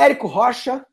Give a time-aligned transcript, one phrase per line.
[0.00, 0.84] Érico Rocha.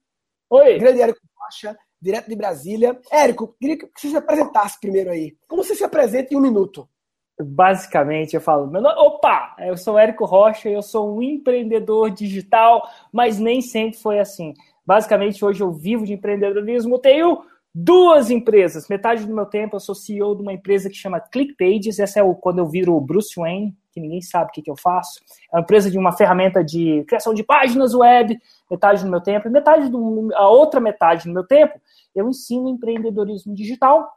[0.50, 0.78] Oi.
[0.78, 3.00] Grande Érico Rocha, direto de Brasília.
[3.10, 5.38] Érico, queria que você se apresentasse primeiro aí.
[5.48, 6.90] Como você se apresenta em um minuto?
[7.40, 12.86] Basicamente, eu falo, meu nome, opa, eu sou Érico Rocha, eu sou um empreendedor digital,
[13.14, 14.54] mas nem sempre foi assim.
[14.86, 17.44] Basicamente, hoje eu vivo de empreendedorismo, tenho
[17.74, 18.90] duas empresas.
[18.90, 22.00] Metade do meu tempo eu sou CEO de uma empresa que chama ClickPages.
[22.00, 24.70] Essa é o, quando eu viro o Bruce Wayne, que ninguém sabe o que, que
[24.70, 25.20] eu faço.
[25.52, 28.38] É uma empresa de uma ferramenta de criação de páginas web,
[28.70, 29.48] metade do meu tempo.
[29.48, 31.80] E metade do, a outra metade do meu tempo
[32.16, 34.08] eu ensino empreendedorismo digital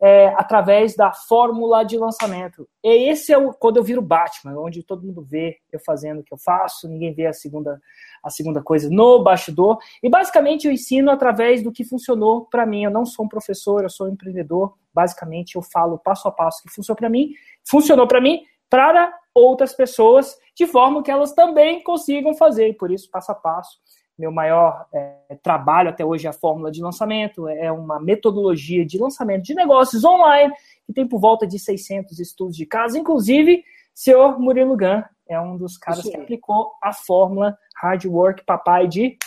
[0.00, 2.68] é, através da fórmula de lançamento.
[2.84, 6.22] E esse é o, quando eu viro Batman, onde todo mundo vê eu fazendo o
[6.22, 7.80] que eu faço, ninguém vê a segunda,
[8.22, 9.78] a segunda coisa no bastidor.
[10.02, 12.84] E basicamente eu ensino através do que funcionou para mim.
[12.84, 14.74] Eu não sou um professor, eu sou um empreendedor.
[14.92, 17.32] Basicamente eu falo passo a passo que funcionou para mim,
[17.64, 22.68] funcionou para mim, para outras pessoas, de forma que elas também consigam fazer.
[22.68, 23.78] E por isso, passo a passo,
[24.18, 28.98] meu maior é, trabalho até hoje é a fórmula de lançamento, é uma metodologia de
[28.98, 30.52] lançamento de negócios online,
[30.86, 33.62] que tem por volta de 600 estudos de caso, inclusive,
[33.94, 39.18] senhor Murilo Gun é um dos caras que aplicou a fórmula Hard Work Papai de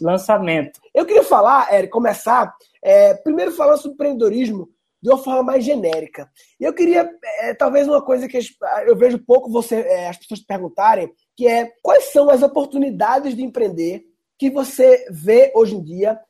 [0.00, 0.80] lançamento.
[0.94, 4.68] Eu queria falar, Eric, começar, é, primeiro falando sobre empreendedorismo
[5.02, 6.30] de uma forma mais genérica.
[6.58, 8.38] E eu queria, é, talvez uma coisa que
[8.86, 13.42] eu vejo pouco você, é, as pessoas perguntarem, que é quais são as oportunidades de
[13.42, 14.04] empreender
[14.38, 16.20] que você vê hoje em dia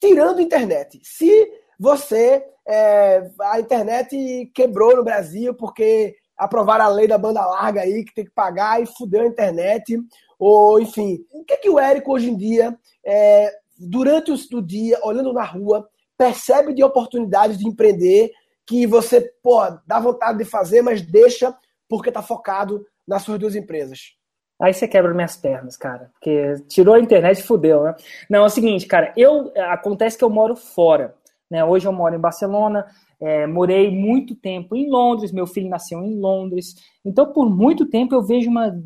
[0.00, 1.00] tirando a internet.
[1.02, 1.30] Se
[1.78, 2.44] você.
[2.68, 8.14] É, a internet quebrou no Brasil porque aprovaram a lei da banda larga aí, que
[8.14, 9.98] tem que pagar e fudeu a internet.
[10.38, 15.00] Ou, enfim, o que, é que o Érico hoje em dia, é, durante o dia,
[15.02, 15.88] olhando na rua,
[16.20, 18.30] percebe de oportunidades de empreender
[18.66, 21.56] que você, pô, dá vontade de fazer, mas deixa
[21.88, 24.12] porque está focado nas suas duas empresas?
[24.60, 26.10] Aí você quebra minhas pernas, cara.
[26.12, 27.94] Porque tirou a internet fudeu, né?
[28.28, 29.14] Não, é o seguinte, cara.
[29.16, 31.14] Eu, acontece que eu moro fora.
[31.50, 31.64] Né?
[31.64, 32.84] Hoje eu moro em Barcelona.
[33.18, 35.32] É, morei muito tempo em Londres.
[35.32, 36.74] Meu filho nasceu em Londres.
[37.02, 38.78] Então, por muito tempo, eu vejo uma,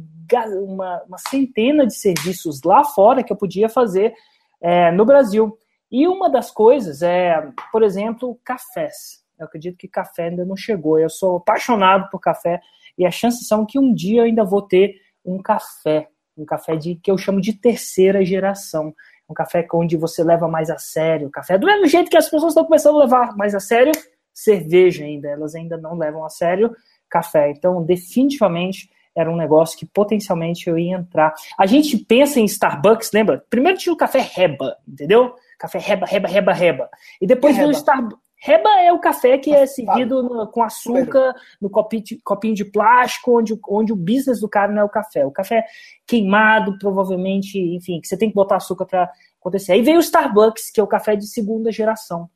[0.63, 4.15] uma, uma centena de serviços lá fora que eu podia fazer
[4.63, 5.59] é, no Brasil.
[5.95, 7.41] E uma das coisas é,
[7.71, 9.23] por exemplo, cafés.
[9.39, 10.99] Eu acredito que café ainda não chegou.
[10.99, 12.61] Eu sou apaixonado por café.
[12.99, 16.75] E as chances são que um dia eu ainda vou ter um café, um café
[16.75, 18.93] de que eu chamo de terceira geração.
[19.31, 21.57] Um café onde você leva mais a sério café.
[21.57, 23.93] Do mesmo jeito que as pessoas estão começando a levar mais a sério
[24.33, 26.75] cerveja ainda, elas ainda não levam a sério
[27.09, 27.53] café.
[27.53, 31.33] Então, definitivamente era um negócio que potencialmente eu ia entrar.
[31.59, 33.45] A gente pensa em Starbucks, lembra?
[33.49, 35.35] Primeiro tinha o café Reba, entendeu?
[35.59, 36.91] Café Reba, Reba, Reba, Reba.
[37.21, 38.25] E depois veio o Starbucks.
[38.45, 42.63] Reba é o café que é servido no, com açúcar, no copinho de, copinho de
[42.63, 45.25] plástico, onde, onde o business do cara não é o café.
[45.25, 45.65] O café
[46.07, 49.11] queimado, provavelmente, enfim, que você tem que botar açúcar para
[49.41, 49.73] acontecer.
[49.73, 52.29] Aí veio o Starbucks, que é o café de segunda geração.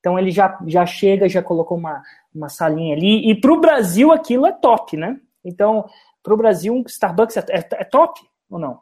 [0.00, 2.02] Então ele já, já chega, já colocou uma,
[2.34, 3.30] uma salinha ali.
[3.30, 5.18] E para o Brasil aquilo é top, né?
[5.42, 5.86] Então,
[6.24, 8.20] para o Brasil, um Starbucks é, é, é top
[8.50, 8.80] ou não?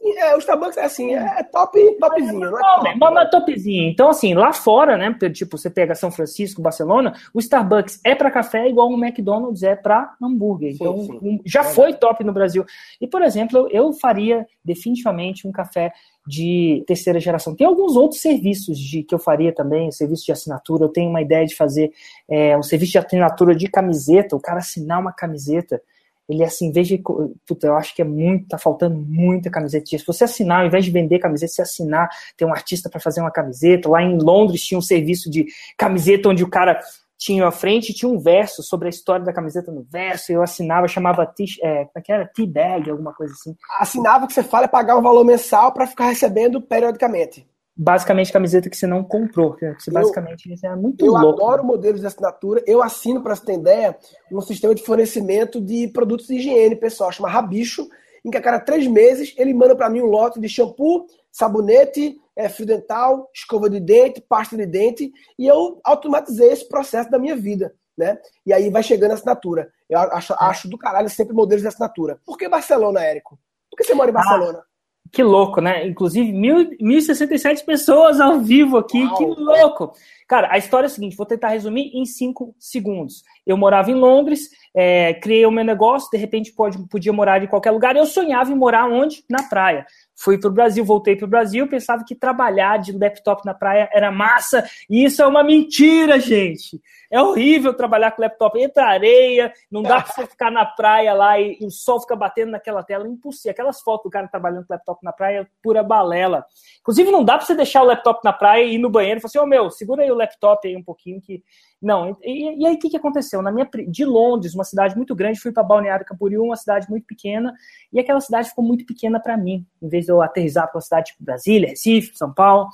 [0.00, 3.90] É, o Starbucks é assim, é top, topzinho, não é top, mas, mas topzinho.
[3.90, 5.12] Então, assim, lá fora, né?
[5.30, 9.74] Tipo, você pega São Francisco, Barcelona, o Starbucks é para café igual o McDonald's é
[9.74, 10.72] para hambúrguer.
[10.72, 11.40] Então, sim, sim.
[11.44, 12.64] já é foi top no Brasil.
[13.00, 15.92] E, por exemplo, eu faria definitivamente um café
[16.26, 17.56] de terceira geração.
[17.56, 20.84] Tem alguns outros serviços de que eu faria também, serviço de assinatura.
[20.84, 21.92] Eu tenho uma ideia de fazer
[22.28, 25.82] é, um serviço de assinatura de camiseta, o cara assinar uma camiseta
[26.28, 27.02] ele assim, de.
[27.46, 29.86] Puta, eu acho que é muito, tá faltando muita camiseta.
[29.86, 33.20] Se você assinar, ao invés de vender camiseta, se assinar, tem um artista para fazer
[33.20, 33.88] uma camiseta.
[33.88, 35.46] Lá em Londres tinha um serviço de
[35.76, 36.80] camiseta onde o cara
[37.16, 40.30] tinha a frente tinha um verso sobre a história da camiseta no verso.
[40.30, 42.26] Eu assinava, chamava t é, como é que era?
[42.26, 43.56] T-bag, alguma coisa assim.
[43.80, 47.46] Assinava que você fala é pagar um valor mensal para ficar recebendo periodicamente
[47.78, 49.54] basicamente camiseta que você não comprou.
[49.54, 51.40] Que você basicamente eu, é muito eu louco.
[51.40, 52.60] Eu adoro modelos de assinatura.
[52.66, 53.96] Eu assino, para você ter ideia,
[54.32, 57.88] um sistema de fornecimento de produtos de higiene pessoal, chama Rabicho,
[58.24, 62.16] em que a cada três meses ele manda para mim um lote de shampoo, sabonete,
[62.34, 67.18] é, fio dental, escova de dente, pasta de dente, e eu automatizei esse processo da
[67.18, 67.72] minha vida.
[67.96, 68.18] Né?
[68.44, 69.70] E aí vai chegando a assinatura.
[69.88, 72.20] Eu acho, acho do caralho sempre modelos de assinatura.
[72.24, 73.38] Por que Barcelona, Érico?
[73.70, 74.58] Por que você mora em ah, Barcelona?
[74.62, 74.67] Ah.
[75.12, 75.86] Que louco, né?
[75.86, 79.16] Inclusive, 1.067 pessoas ao vivo aqui, Uau.
[79.16, 79.92] que louco!
[80.26, 83.22] Cara, a história é a seguinte, vou tentar resumir em cinco segundos.
[83.48, 87.46] Eu morava em Londres, é, criei o meu negócio, de repente pode, podia morar em
[87.46, 87.96] qualquer lugar.
[87.96, 89.24] Eu sonhava em morar onde?
[89.28, 89.86] Na praia.
[90.14, 93.88] Fui para o Brasil, voltei para o Brasil, pensava que trabalhar de laptop na praia
[93.92, 94.68] era massa.
[94.90, 96.80] E isso é uma mentira, gente.
[97.10, 98.60] É horrível trabalhar com laptop.
[98.60, 102.16] Entra areia, não dá para você ficar na praia lá e, e, o sol fica
[102.16, 103.08] batendo naquela tela.
[103.08, 103.52] Impossível.
[103.52, 106.44] Aquelas fotos do cara trabalhando com laptop na praia é pura balela.
[106.80, 109.22] Inclusive, não dá para você deixar o laptop na praia e ir no banheiro e
[109.22, 111.42] falar assim: Ô oh, meu, segura aí o laptop aí um pouquinho que.
[111.80, 112.16] Não.
[112.22, 113.40] E, e aí, o que, que aconteceu?
[113.40, 117.06] Na minha, de Londres, uma cidade muito grande, fui para Balneário Camboriú, uma cidade muito
[117.06, 117.54] pequena,
[117.92, 120.82] e aquela cidade ficou muito pequena para mim, em vez de eu aterrizar para uma
[120.82, 122.68] cidade tipo Brasília, Recife, São Paulo.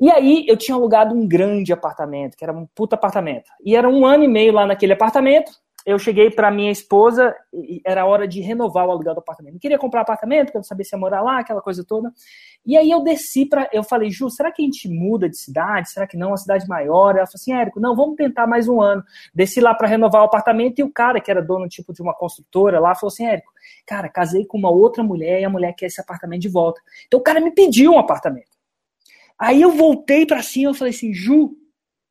[0.00, 3.50] E aí eu tinha alugado um grande apartamento, que era um puta apartamento.
[3.64, 5.52] E era um ano e meio lá naquele apartamento.
[5.84, 7.34] Eu cheguei para minha esposa
[7.84, 9.54] era hora de renovar o aluguel do apartamento.
[9.54, 12.12] Não queria comprar apartamento, porque eu não sabia se ia morar lá, aquela coisa toda.
[12.64, 13.68] E aí eu desci para.
[13.72, 15.90] Eu falei, Ju, será que a gente muda de cidade?
[15.90, 16.28] Será que não?
[16.28, 17.16] Uma cidade maior?
[17.16, 19.02] Ela falou assim, Érico, não, vamos tentar mais um ano.
[19.34, 22.14] Desci lá para renovar o apartamento e o cara, que era dono tipo de uma
[22.14, 23.52] construtora lá, falou assim, Érico,
[23.86, 26.80] cara, casei com uma outra mulher e a mulher quer esse apartamento de volta.
[27.06, 28.52] Então o cara me pediu um apartamento.
[29.38, 31.56] Aí eu voltei para cima e falei assim, Ju,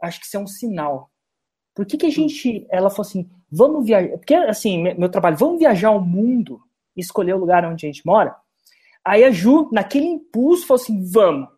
[0.01, 1.10] acho que isso é um sinal.
[1.83, 2.11] Por que, que a hum.
[2.11, 2.65] gente.
[2.69, 4.17] Ela falou assim, vamos viajar.
[4.17, 6.61] Porque, assim, meu trabalho, vamos viajar o mundo
[6.95, 8.35] e escolher o lugar onde a gente mora.
[9.03, 11.49] Aí a Ju, naquele impulso, falou assim: vamos.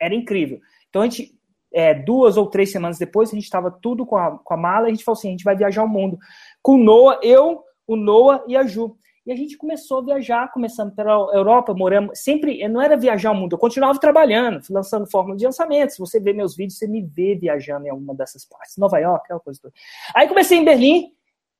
[0.00, 0.60] Era incrível.
[0.88, 1.34] Então a gente,
[1.72, 4.86] é, duas ou três semanas depois, a gente estava tudo com a, com a mala
[4.86, 6.18] e a gente falou assim: a gente vai viajar o mundo.
[6.62, 8.96] Com o Noah, eu, o Noah e a Ju.
[9.24, 12.18] E a gente começou a viajar, começando pela Europa, moramos.
[12.18, 15.94] Sempre, não era viajar o mundo, eu continuava trabalhando, lançando fórmula de lançamentos.
[15.94, 18.76] Se você vê meus vídeos, você me vê viajando em alguma dessas partes.
[18.76, 19.74] Nova York, aquela coisa toda.
[20.14, 21.12] Aí comecei em Berlim,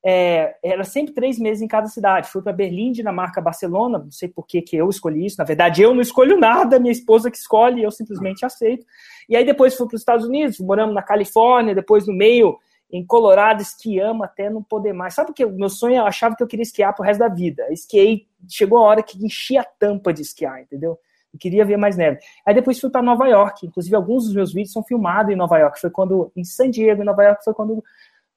[0.05, 2.29] é, era sempre três meses em cada cidade.
[2.29, 3.99] Fui para Berlim, Dinamarca, Barcelona.
[3.99, 5.37] Não sei por que, que eu escolhi isso.
[5.39, 8.85] Na verdade, eu não escolho nada, minha esposa que escolhe, eu simplesmente aceito.
[9.29, 12.59] E aí depois fui para os Estados Unidos, moramos na Califórnia, depois no meio
[12.93, 15.15] em Colorado, esquiamos até não poder mais.
[15.15, 15.43] Sabe o que?
[15.43, 17.65] Meu sonho, eu achava que eu queria esquiar pro resto da vida.
[17.71, 20.99] Esquiei, chegou a hora que enchi a tampa de esquiar, entendeu?
[21.33, 22.19] Eu queria ver mais neve.
[22.45, 23.65] Aí depois fui para Nova York.
[23.65, 25.81] Inclusive, alguns dos meus vídeos são filmados em Nova York.
[25.81, 27.83] Foi quando, em San Diego, em Nova York, foi quando,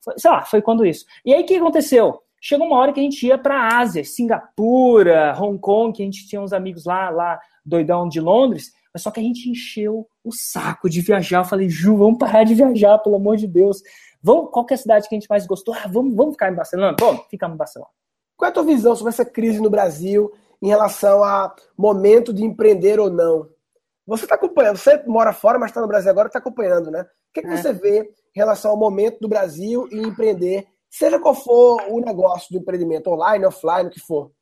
[0.03, 1.05] foi, sei lá, foi quando isso.
[1.23, 2.23] E aí o que aconteceu?
[2.41, 6.26] Chegou uma hora que a gente ia para Ásia, Singapura, Hong Kong, que a gente
[6.26, 8.73] tinha uns amigos lá, lá, doidão de Londres.
[8.94, 11.41] Mas só que a gente encheu o saco de viajar.
[11.41, 13.82] Eu falei, Ju, vamos parar de viajar, pelo amor de Deus.
[14.26, 15.73] Vamos, qual é a cidade que a gente mais gostou?
[15.73, 16.96] Ah, vamos, vamos ficar em Barcelona?
[16.99, 17.93] Vamos, ficamos em Barcelona.
[18.37, 22.43] Qual é a tua visão sobre essa crise no Brasil em relação a momento de
[22.43, 23.49] empreender ou não?
[24.05, 27.02] Você está acompanhando, você mora fora, mas está no Brasil agora, está acompanhando, né?
[27.02, 27.56] O que, que é.
[27.56, 32.49] você vê em relação ao momento do Brasil e empreender, seja qual for o negócio
[32.50, 34.32] do empreendimento, online, offline, o que for?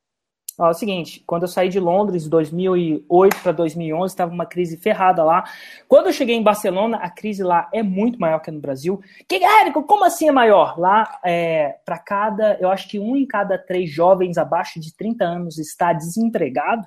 [0.58, 4.76] Ó, é o seguinte, quando eu saí de Londres, 2008 para 2011, estava uma crise
[4.76, 5.44] ferrada lá.
[5.88, 9.00] Quando eu cheguei em Barcelona, a crise lá é muito maior que no Brasil.
[9.28, 10.78] Que, Érico, como assim é maior?
[10.78, 15.24] Lá, é, para cada, eu acho que um em cada três jovens abaixo de 30
[15.24, 16.86] anos está desempregado.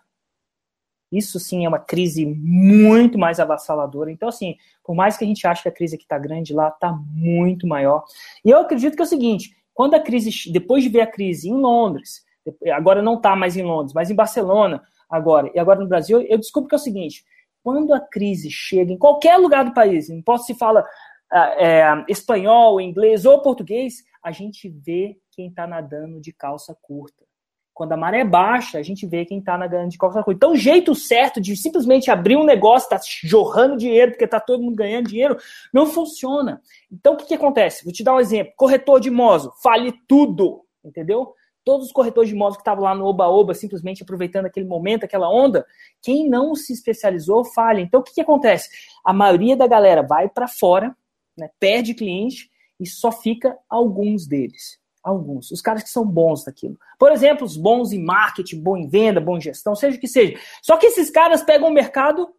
[1.11, 4.11] Isso sim é uma crise muito mais avassaladora.
[4.11, 6.69] Então, assim, por mais que a gente ache que a crise aqui está grande, lá
[6.69, 8.03] está muito maior.
[8.43, 11.49] E eu acredito que é o seguinte: quando a crise, depois de ver a crise
[11.49, 12.25] em Londres,
[12.73, 16.37] agora não está mais em Londres, mas em Barcelona agora, e agora no Brasil, eu
[16.37, 17.23] descubro que é o seguinte:
[17.63, 20.85] quando a crise chega em qualquer lugar do país, não posso se fala
[21.31, 27.25] ah, é, espanhol, inglês ou português, a gente vê quem está nadando de calça curta.
[27.73, 30.37] Quando a maré baixa, a gente vê quem está nadando de calça curta.
[30.37, 34.63] Então, o jeito certo de simplesmente abrir um negócio, tá jorrando dinheiro, porque está todo
[34.63, 35.37] mundo ganhando dinheiro,
[35.71, 36.59] não funciona.
[36.91, 37.83] Então, o que, que acontece?
[37.83, 38.53] Vou te dar um exemplo.
[38.55, 41.33] Corretor de Mozo, fale tudo, entendeu?
[41.67, 45.29] Todos os corretores de imóveis que estavam lá no Oba-Oba, simplesmente aproveitando aquele momento, aquela
[45.29, 45.65] onda,
[46.01, 47.81] quem não se especializou falha.
[47.81, 48.69] Então, o que, que acontece?
[49.03, 50.95] A maioria da galera vai para fora,
[51.37, 54.79] né, perde cliente e só fica alguns deles.
[55.03, 55.51] Alguns.
[55.51, 56.77] Os caras que são bons daquilo.
[56.97, 60.07] Por exemplo, os bons em marketing, bom em venda, bom em gestão, seja o que
[60.07, 60.39] seja.
[60.61, 62.29] Só que esses caras pegam o mercado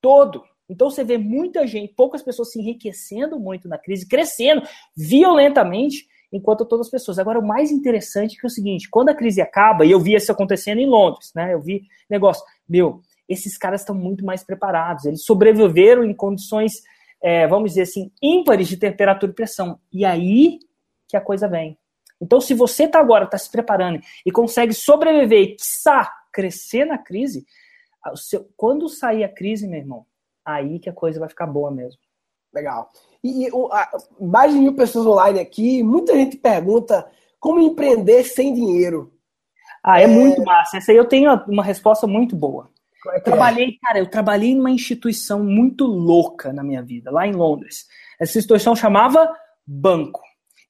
[0.00, 0.44] todo.
[0.68, 4.62] Então você vê muita gente, poucas pessoas se enriquecendo muito na crise, crescendo
[4.96, 7.18] violentamente enquanto todas as pessoas.
[7.18, 10.14] Agora, o mais interessante é, é o seguinte: quando a crise acaba, e eu vi
[10.14, 11.52] isso acontecendo em Londres, né?
[11.54, 16.82] Eu vi negócio, meu, esses caras estão muito mais preparados, eles sobreviveram em condições,
[17.22, 19.78] é, vamos dizer assim, ímpares de temperatura e pressão.
[19.92, 20.58] E aí
[21.06, 21.78] que a coisa vem.
[22.20, 26.98] Então, se você está agora, está se preparando e consegue sobreviver e, quiçá, crescer na
[26.98, 27.46] crise,
[28.16, 30.06] seu, quando sair a crise, meu irmão,
[30.44, 32.00] aí que a coisa vai ficar boa mesmo.
[32.52, 32.90] Legal.
[33.22, 37.08] E, a, mais de mil pessoas online aqui, muita gente pergunta
[37.40, 39.12] como empreender sem dinheiro.
[39.82, 40.76] Ah, é, é, muito massa.
[40.76, 42.70] Essa aí eu tenho uma resposta muito boa.
[43.14, 43.72] É trabalhei, é?
[43.80, 47.86] cara, eu trabalhei numa instituição muito louca na minha vida, lá em Londres.
[48.20, 49.32] Essa instituição chamava
[49.66, 50.20] Banco.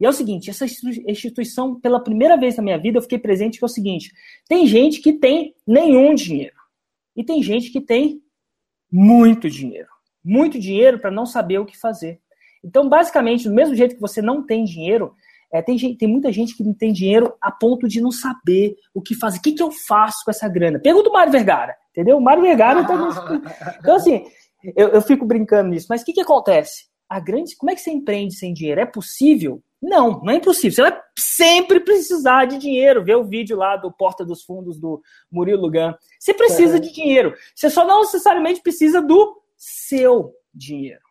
[0.00, 3.58] E é o seguinte, essa instituição, pela primeira vez na minha vida, eu fiquei presente
[3.58, 4.12] que é o seguinte:
[4.48, 6.56] tem gente que tem nenhum dinheiro.
[7.16, 8.22] E tem gente que tem
[8.92, 9.88] muito dinheiro.
[10.24, 12.20] Muito dinheiro para não saber o que fazer.
[12.68, 15.14] Então, basicamente, do mesmo jeito que você não tem dinheiro,
[15.50, 18.76] é, tem, gente, tem muita gente que não tem dinheiro a ponto de não saber
[18.92, 19.38] o que fazer.
[19.38, 20.78] O que, que eu faço com essa grana?
[20.78, 22.18] Pergunta o Mário Vergara, entendeu?
[22.18, 23.78] O Mário Vergara tá nesse...
[23.78, 24.26] Então, assim,
[24.76, 25.87] eu, eu fico brincando nisso.
[25.88, 26.88] Mas o que, que acontece?
[27.08, 27.56] A grande...
[27.56, 28.82] Como é que você empreende sem dinheiro?
[28.82, 29.62] É possível?
[29.80, 30.72] Não, não é impossível.
[30.72, 33.02] Você vai sempre precisar de dinheiro.
[33.02, 35.00] Vê o vídeo lá do Porta dos Fundos do
[35.32, 35.94] Murilo Lugan.
[36.20, 36.80] Você precisa é.
[36.80, 37.32] de dinheiro.
[37.54, 41.07] Você só não necessariamente precisa do seu dinheiro.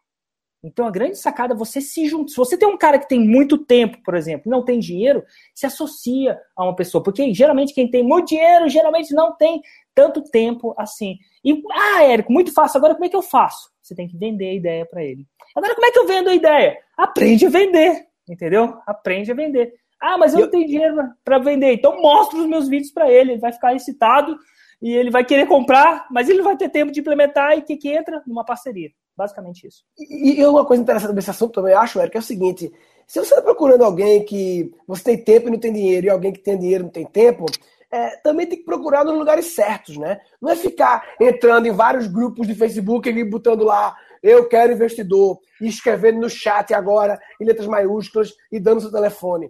[0.63, 2.29] Então a grande sacada é você se juntar.
[2.29, 5.23] Se você tem um cara que tem muito tempo, por exemplo, não tem dinheiro,
[5.53, 7.03] se associa a uma pessoa.
[7.03, 9.61] Porque geralmente quem tem muito dinheiro, geralmente não tem
[9.93, 11.17] tanto tempo assim.
[11.43, 12.77] E, ah, Érico, muito fácil.
[12.77, 13.69] Agora como é que eu faço?
[13.81, 15.25] Você tem que vender a ideia para ele.
[15.55, 16.77] Agora como é que eu vendo a ideia?
[16.97, 18.05] Aprende a vender.
[18.27, 18.77] Entendeu?
[18.85, 19.73] Aprende a vender.
[20.01, 20.45] Ah, mas eu, eu...
[20.45, 21.73] não tenho dinheiro para vender.
[21.73, 23.33] Então mostra os meus vídeos para ele.
[23.33, 24.37] Ele vai ficar excitado
[24.81, 27.77] e ele vai querer comprar, mas ele não vai ter tempo de implementar e que,
[27.77, 28.89] que entra numa parceria.
[29.17, 29.83] Basicamente isso.
[29.97, 32.71] E, e uma coisa interessante desse assunto também, eu acho, Eric, é o seguinte:
[33.07, 36.31] se você está procurando alguém que você tem tempo e não tem dinheiro, e alguém
[36.31, 37.45] que tem dinheiro e não tem tempo,
[37.91, 40.19] é, também tem que procurar nos lugares certos, né?
[40.39, 45.39] Não é ficar entrando em vários grupos de Facebook e botando lá eu quero investidor,
[45.61, 49.49] e escrevendo no chat agora, em letras maiúsculas, e dando seu telefone.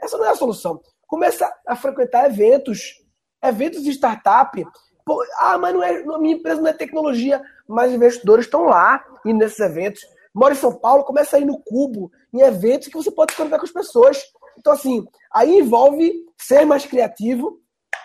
[0.00, 0.80] Essa não é a solução.
[1.06, 3.02] Começa a frequentar eventos,
[3.42, 4.64] eventos de startup.
[5.04, 9.32] Pô, ah, mas não é, minha empresa não é tecnologia, mas investidores estão lá e
[9.32, 10.02] nesses eventos.
[10.34, 13.36] Mora em São Paulo, começa a ir no Cubo, em eventos que você pode se
[13.36, 14.20] conectar com as pessoas.
[14.58, 17.60] Então, assim, aí envolve ser mais criativo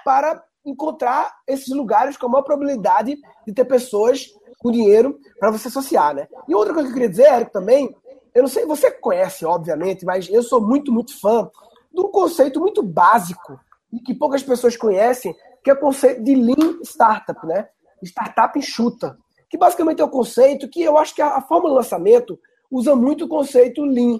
[0.06, 4.28] para encontrar esses lugares com a maior probabilidade de ter pessoas
[4.60, 6.28] com dinheiro para você associar, né?
[6.48, 7.96] E outra coisa que eu queria dizer, Érico, também,
[8.36, 11.50] eu não sei, você conhece, obviamente, mas eu sou muito, muito fã
[11.92, 13.60] de um conceito muito básico
[13.92, 17.68] e que poucas pessoas conhecem, que é o conceito de Lean Startup, né?
[18.04, 19.18] Startup enxuta.
[19.50, 22.40] Que basicamente é o conceito que eu acho que a, a fórmula de lançamento
[22.70, 24.20] usa muito o conceito Lean.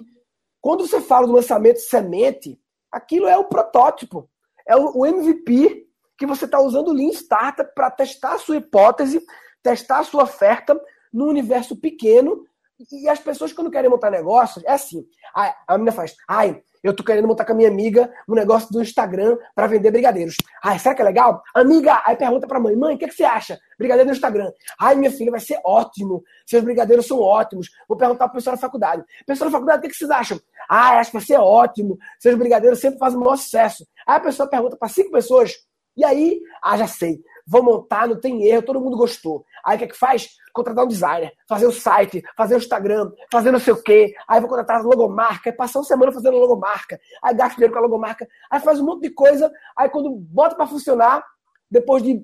[0.60, 2.60] Quando você fala do lançamento semente,
[2.90, 4.28] aquilo é o protótipo,
[4.66, 5.86] é o, o MVP
[6.18, 9.24] que você está usando o Lean Startup para testar a sua hipótese
[9.62, 10.78] testar a sua oferta
[11.12, 12.44] num universo pequeno.
[12.90, 15.06] E as pessoas, quando querem montar negócios, é assim.
[15.34, 18.70] A, a menina faz, ai, eu tô querendo montar com a minha amiga um negócio
[18.72, 20.36] do Instagram para vender brigadeiros.
[20.62, 21.42] Ai, será que é legal?
[21.54, 23.58] Amiga, aí pergunta pra mãe, mãe, o que, que você acha?
[23.78, 24.50] Brigadeiro no Instagram.
[24.78, 26.22] Ai, minha filha, vai ser ótimo.
[26.46, 27.68] Seus brigadeiros são ótimos.
[27.88, 29.04] Vou perguntar pro pessoal da faculdade.
[29.26, 30.40] Pessoal da faculdade, o que, que vocês acham?
[30.68, 31.98] Ah, acho que vai ser ótimo.
[32.18, 33.86] Seus brigadeiros sempre fazem o maior sucesso.
[34.06, 35.52] Aí a pessoa pergunta para cinco pessoas.
[35.96, 37.20] E aí, ah, já sei
[37.50, 39.44] vou montar, não tem erro, todo mundo gostou.
[39.64, 40.28] Aí o que é que faz?
[40.52, 44.14] Contratar um designer, fazer o site, fazer o Instagram, fazer não sei o quê.
[44.28, 46.98] Aí vou contratar logomarca, passar uma semana fazendo logomarca.
[47.22, 48.26] Aí gasta dinheiro com a logomarca.
[48.50, 49.50] Aí faz um monte de coisa.
[49.76, 51.24] Aí quando bota para funcionar,
[51.70, 52.22] depois de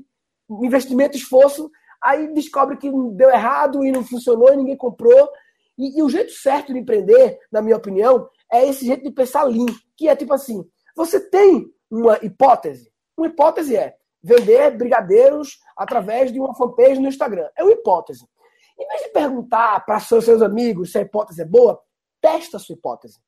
[0.50, 1.70] investimento esforço,
[2.02, 5.28] aí descobre que deu errado e não funcionou e ninguém comprou.
[5.78, 9.42] E, e, o jeito certo de empreender, na minha opinião, é esse jeito de pensar
[9.42, 9.66] lean,
[9.96, 10.64] que é tipo assim,
[10.96, 12.90] você tem uma hipótese.
[13.16, 17.49] Uma hipótese é, vender brigadeiros através de uma fanpage no Instagram.
[17.56, 18.26] É uma hipótese.
[18.78, 21.80] Em vez de perguntar para seus, amigos se a hipótese é boa,
[22.20, 23.18] testa a sua hipótese.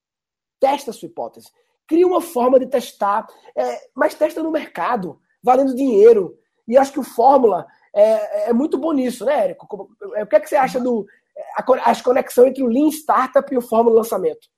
[0.61, 1.49] Testa a sua hipótese.
[1.87, 3.27] Cria uma forma de testar,
[3.57, 6.37] é, mas testa no mercado, valendo dinheiro.
[6.67, 9.67] E acho que o Fórmula é, é muito bom nisso, né, Érico?
[9.73, 11.07] O que, é que você acha do
[11.57, 14.49] a, as conexão entre o Lean Startup e o Fórmula Lançamento?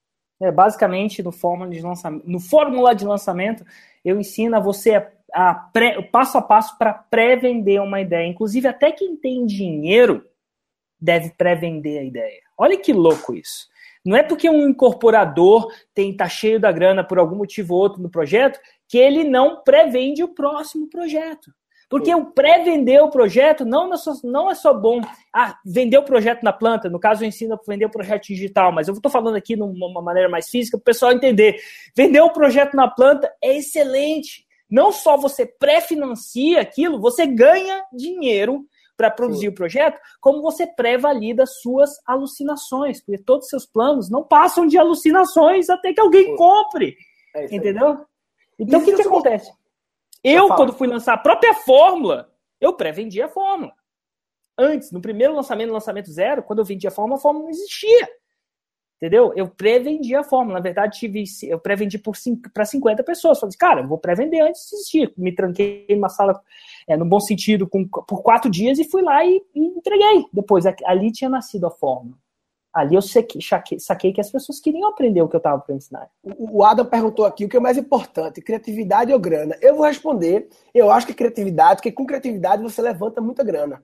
[0.41, 3.65] É, basicamente, no Fórmula de lançamento, no Fórmula de lançamento,
[4.05, 8.27] eu ensino a você a pré, passo a passo para pré-vender uma ideia.
[8.27, 10.25] Inclusive, até quem tem dinheiro
[11.01, 12.43] deve pré-vender a ideia.
[12.57, 13.69] Olha que louco isso.
[14.05, 18.03] Não é porque um incorporador tem tá cheio da grana por algum motivo ou outro
[18.03, 18.59] no projeto
[18.89, 21.53] que ele não pré-vende o próximo projeto.
[21.89, 25.01] Porque o pré-vender o projeto não é, só, não é só bom
[25.35, 28.71] ah, vender o projeto na planta, no caso eu ensino a vender o projeto digital,
[28.71, 31.57] mas eu estou falando aqui de uma maneira mais física para o pessoal entender.
[31.97, 34.47] Vender o projeto na planta é excelente.
[34.71, 38.65] Não só você pré-financia aquilo, você ganha dinheiro
[38.97, 39.49] para produzir Sim.
[39.49, 44.77] o projeto, como você pré-valida suas alucinações, porque todos os seus planos não passam de
[44.77, 46.37] alucinações até que alguém Sim.
[46.37, 46.95] compre.
[47.35, 48.05] É entendeu?
[48.59, 49.51] Então o que, que acontece?
[50.23, 53.73] Eu, quando fui lançar a própria fórmula, eu pré-vendi a fórmula.
[54.59, 58.07] Antes, no primeiro lançamento, lançamento zero, quando eu vendi a fórmula, a fórmula não existia.
[59.01, 59.33] Entendeu?
[59.35, 60.59] Eu pré-vendi a fórmula.
[60.59, 61.99] Na verdade, tive, eu pré-vendi
[62.53, 63.41] para 50 pessoas.
[63.41, 65.15] Falei, cara, eu vou pré-vender antes de existir.
[65.17, 66.39] Me tranquei numa sala,
[66.87, 70.27] é, no bom sentido, com, por quatro dias e fui lá e, e entreguei.
[70.31, 72.15] Depois, ali tinha nascido a fórmula.
[72.73, 73.41] Ali eu saquei,
[73.79, 76.09] saquei que as pessoas queriam aprender o que eu estava para ensinar.
[76.23, 79.57] O Adam perguntou aqui o que é mais importante, criatividade ou grana?
[79.61, 83.83] Eu vou responder, eu acho que criatividade, porque com criatividade você levanta muita grana.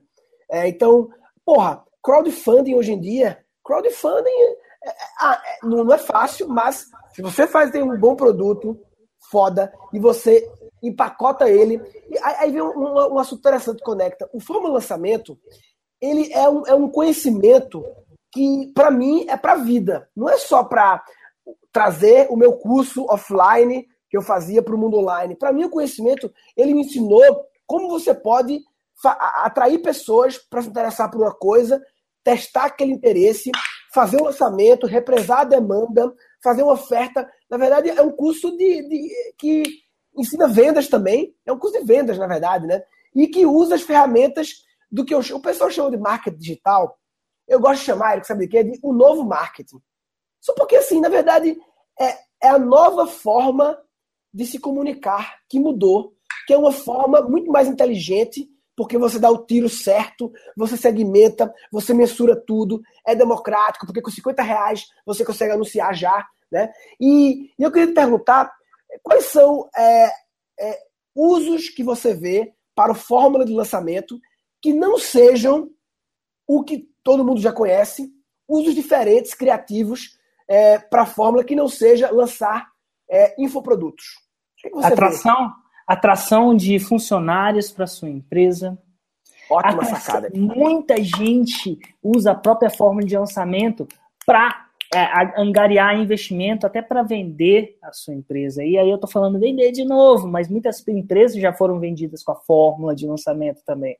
[0.49, 1.09] É, então,
[1.43, 4.55] porra, crowdfunding hoje em dia, crowdfunding
[5.63, 8.79] não é fácil, mas se você faz tem um bom produto,
[9.29, 10.49] foda, e você
[10.81, 14.29] empacota ele, e aí vem um, um, assunto interessante conecta.
[14.33, 15.37] O Fórmula Lançamento,
[15.99, 17.83] ele é um, é um conhecimento
[18.31, 20.09] que para mim é para vida.
[20.15, 21.03] Não é só para
[21.71, 25.35] trazer o meu curso offline que eu fazia para o mundo online.
[25.35, 27.21] Para mim o conhecimento ele me ensinou
[27.65, 28.59] como você pode
[29.03, 31.81] atrair pessoas para se interessar por uma coisa,
[32.23, 33.51] testar aquele interesse,
[33.97, 36.13] fazer um lançamento, represar a demanda,
[36.43, 37.27] fazer uma oferta.
[37.49, 39.63] Na verdade é um curso de, de que
[40.15, 41.35] ensina vendas também.
[41.45, 42.83] É um curso de vendas na verdade, né?
[43.15, 46.97] E que usa as ferramentas do que eu, o pessoal chama de marketing digital
[47.47, 48.63] eu gosto de chamar, Eric, sabe de quê?
[48.63, 49.81] De o novo marketing.
[50.41, 51.57] Só porque, assim, na verdade,
[51.99, 53.79] é, é a nova forma
[54.33, 56.13] de se comunicar que mudou,
[56.45, 61.51] que é uma forma muito mais inteligente, porque você dá o tiro certo, você segmenta,
[61.71, 66.27] você mensura tudo, é democrático, porque com 50 reais você consegue anunciar já.
[66.51, 66.71] Né?
[67.01, 68.53] E, e eu queria te perguntar
[69.01, 70.11] quais são é,
[70.59, 70.79] é,
[71.15, 74.19] usos que você vê para o fórmula de lançamento
[74.61, 75.71] que não sejam
[76.47, 78.13] o que todo mundo já conhece,
[78.47, 82.67] usos diferentes, criativos é, para a fórmula que não seja lançar
[83.09, 84.05] é, infoprodutos.
[84.55, 85.51] Que que atração,
[85.87, 88.77] atração de funcionários para sua empresa.
[89.49, 90.31] Ótima atração, sacada.
[90.35, 93.87] Muita gente usa a própria fórmula de lançamento
[94.25, 98.63] para é, angariar investimento até para vender a sua empresa.
[98.63, 102.33] E aí eu estou falando vender de novo, mas muitas empresas já foram vendidas com
[102.33, 103.97] a fórmula de lançamento também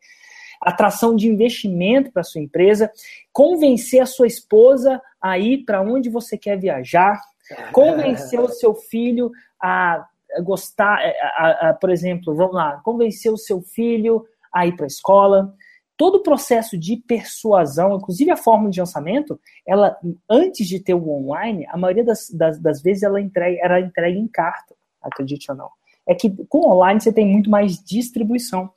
[0.61, 2.91] atração de investimento para sua empresa,
[3.31, 7.19] convencer a sua esposa a ir para onde você quer viajar,
[7.71, 10.05] convencer o seu filho a
[10.43, 10.99] gostar,
[11.37, 15.53] a, a, por exemplo, vamos lá, convencer o seu filho a ir para a escola.
[15.95, 19.97] Todo o processo de persuasão, inclusive a forma de lançamento, ela
[20.29, 24.19] antes de ter o online, a maioria das, das, das vezes ela entrega, era entregue
[24.19, 25.69] em carta, acredite ou não.
[26.07, 28.71] É que com online você tem muito mais distribuição.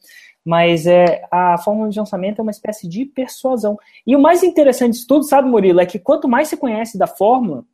[0.44, 3.78] Mas é, a fórmula de lançamento é uma espécie de persuasão.
[4.06, 7.06] E o mais interessante de tudo, sabe, Murilo, é que quanto mais você conhece da
[7.06, 7.64] fórmula,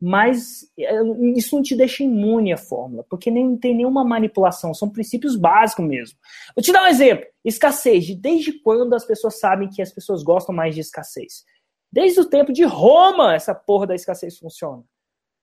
[0.00, 1.00] mais é,
[1.34, 5.84] isso não te deixa imune à fórmula, porque nem tem nenhuma manipulação, são princípios básicos
[5.84, 6.18] mesmo.
[6.54, 8.14] Vou te dar um exemplo: escassez.
[8.16, 11.44] Desde quando as pessoas sabem que as pessoas gostam mais de escassez?
[11.90, 14.82] Desde o tempo de Roma, essa porra da escassez funciona.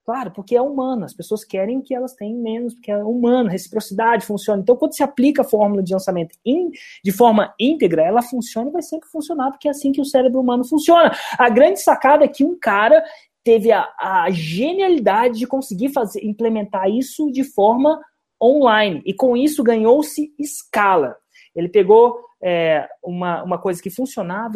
[0.06, 4.26] Claro, porque é humano, as pessoas querem que elas tenham menos, porque é humano, reciprocidade
[4.26, 4.62] funciona.
[4.62, 8.74] Então, quando se aplica a fórmula de lançamento in, de forma íntegra, ela funciona e
[8.74, 11.10] vai sempre funcionar, porque é assim que o cérebro humano funciona.
[11.39, 13.02] A grande sacada é que um cara
[13.44, 18.00] teve a, a genialidade de conseguir fazer, implementar isso de forma
[18.42, 21.16] online, e com isso ganhou-se escala.
[21.56, 24.56] Ele pegou é, uma, uma coisa que funcionava,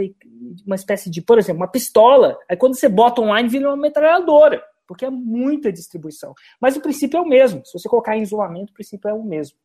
[0.65, 4.61] uma espécie de, por exemplo, uma pistola, aí quando você bota online, vira uma metralhadora
[4.87, 6.33] porque é muita distribuição.
[6.59, 7.63] Mas o princípio é o mesmo.
[7.65, 9.57] Se você colocar em isolamento, o princípio é o mesmo.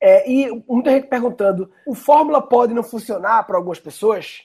[0.00, 4.42] É, e muita gente perguntando: o fórmula pode não funcionar para algumas pessoas?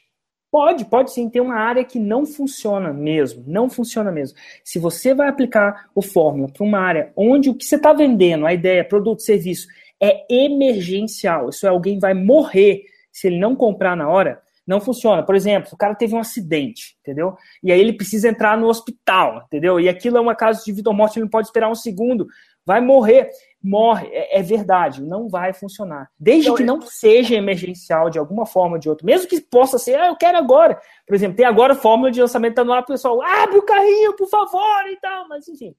[0.49, 1.29] Pode, pode sim.
[1.29, 3.43] Tem uma área que não funciona mesmo.
[3.45, 4.37] Não funciona mesmo.
[4.63, 8.45] Se você vai aplicar o fórmula para uma área onde o que você está vendendo,
[8.45, 9.67] a ideia, produto, serviço,
[10.01, 15.23] é emergencial, isso é alguém vai morrer se ele não comprar na hora, não funciona.
[15.23, 17.35] Por exemplo, o cara teve um acidente, entendeu?
[17.63, 19.79] E aí ele precisa entrar no hospital, entendeu?
[19.79, 22.27] E aquilo é uma caso de vida ou morte, ele não pode esperar um segundo,
[22.67, 23.31] vai morrer.
[23.63, 26.11] Morre, é, é verdade, não vai funcionar.
[26.19, 29.79] Desde então, que não seja emergencial de alguma forma ou de outra, mesmo que possa
[29.79, 30.79] ser, ah, eu quero agora.
[31.05, 34.87] Por exemplo, tem agora fórmula de lançamento, tá o pessoal, abre o carrinho, por favor,
[34.91, 35.73] e tal, mas enfim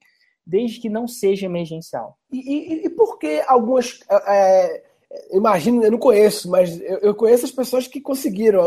[0.45, 2.17] desde que não seja emergencial.
[2.31, 4.81] E, e, e por que algumas é,
[5.31, 8.63] imagino, eu não conheço, mas eu, eu conheço as pessoas que conseguiram,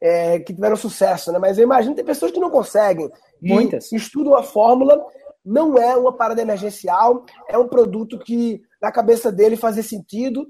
[0.00, 1.38] é, que tiveram sucesso, né?
[1.38, 3.10] Mas eu imagino que tem pessoas que não conseguem.
[3.40, 3.92] Muitas.
[3.92, 5.04] Estudam a fórmula,
[5.44, 10.46] não é uma parada emergencial, é um produto que na cabeça dele fazia sentido.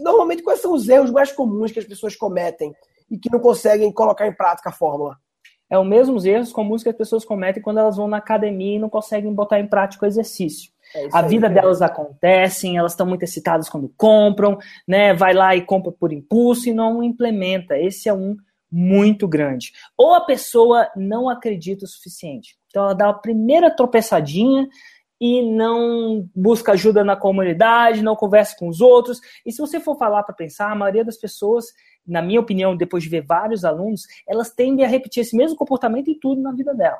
[0.00, 2.72] Normalmente, quais são os erros mais comuns que as pessoas cometem
[3.10, 5.16] e que não conseguem colocar em prática a fórmula?
[5.68, 8.78] É os mesmos erros comuns que as pessoas cometem quando elas vão na academia e
[8.78, 10.70] não conseguem botar em prática o exercício.
[10.94, 15.14] É a vida aí, delas acontece, elas estão muito excitadas quando compram, né?
[15.14, 17.78] Vai lá e compra por impulso e não implementa.
[17.78, 18.36] Esse é um
[18.70, 19.72] muito grande.
[19.96, 22.56] Ou a pessoa não acredita o suficiente.
[22.72, 24.66] Então ela dá a primeira tropeçadinha
[25.20, 29.20] e não busca ajuda na comunidade, não conversa com os outros.
[29.46, 31.66] E se você for falar para pensar, a maioria das pessoas,
[32.04, 36.10] na minha opinião, depois de ver vários alunos, elas tendem a repetir esse mesmo comportamento
[36.10, 36.98] em tudo na vida dela.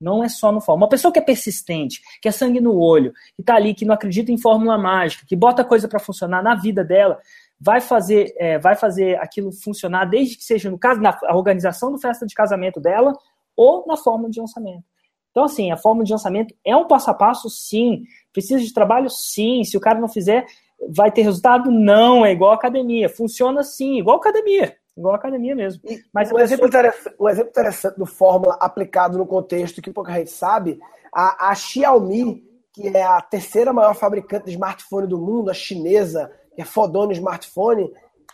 [0.00, 0.84] Não é só no fórmula.
[0.84, 3.94] Uma pessoa que é persistente, que é sangue no olho, que está ali, que não
[3.94, 7.18] acredita em fórmula mágica, que bota coisa para funcionar na vida dela,
[7.58, 11.98] vai fazer, é, vai fazer aquilo funcionar, desde que seja no caso na organização do
[11.98, 13.16] festa de casamento dela
[13.56, 14.84] ou na forma de lançamento.
[15.30, 18.04] Então, assim, a forma de lançamento é um passo a passo, sim.
[18.32, 19.64] Precisa de trabalho, sim.
[19.64, 20.44] Se o cara não fizer,
[20.90, 21.70] vai ter resultado?
[21.70, 22.24] Não.
[22.24, 23.08] É igual academia.
[23.08, 24.76] Funciona sim, igual academia.
[24.96, 25.82] Igual academia mesmo.
[25.88, 30.12] E, Mas um, exemplo interessante, um exemplo interessante do Fórmula aplicado no contexto que pouca
[30.12, 30.78] gente sabe,
[31.14, 36.30] a, a Xiaomi, que é a terceira maior fabricante de smartphone do mundo, a chinesa,
[36.54, 37.90] que é fodona smartphone,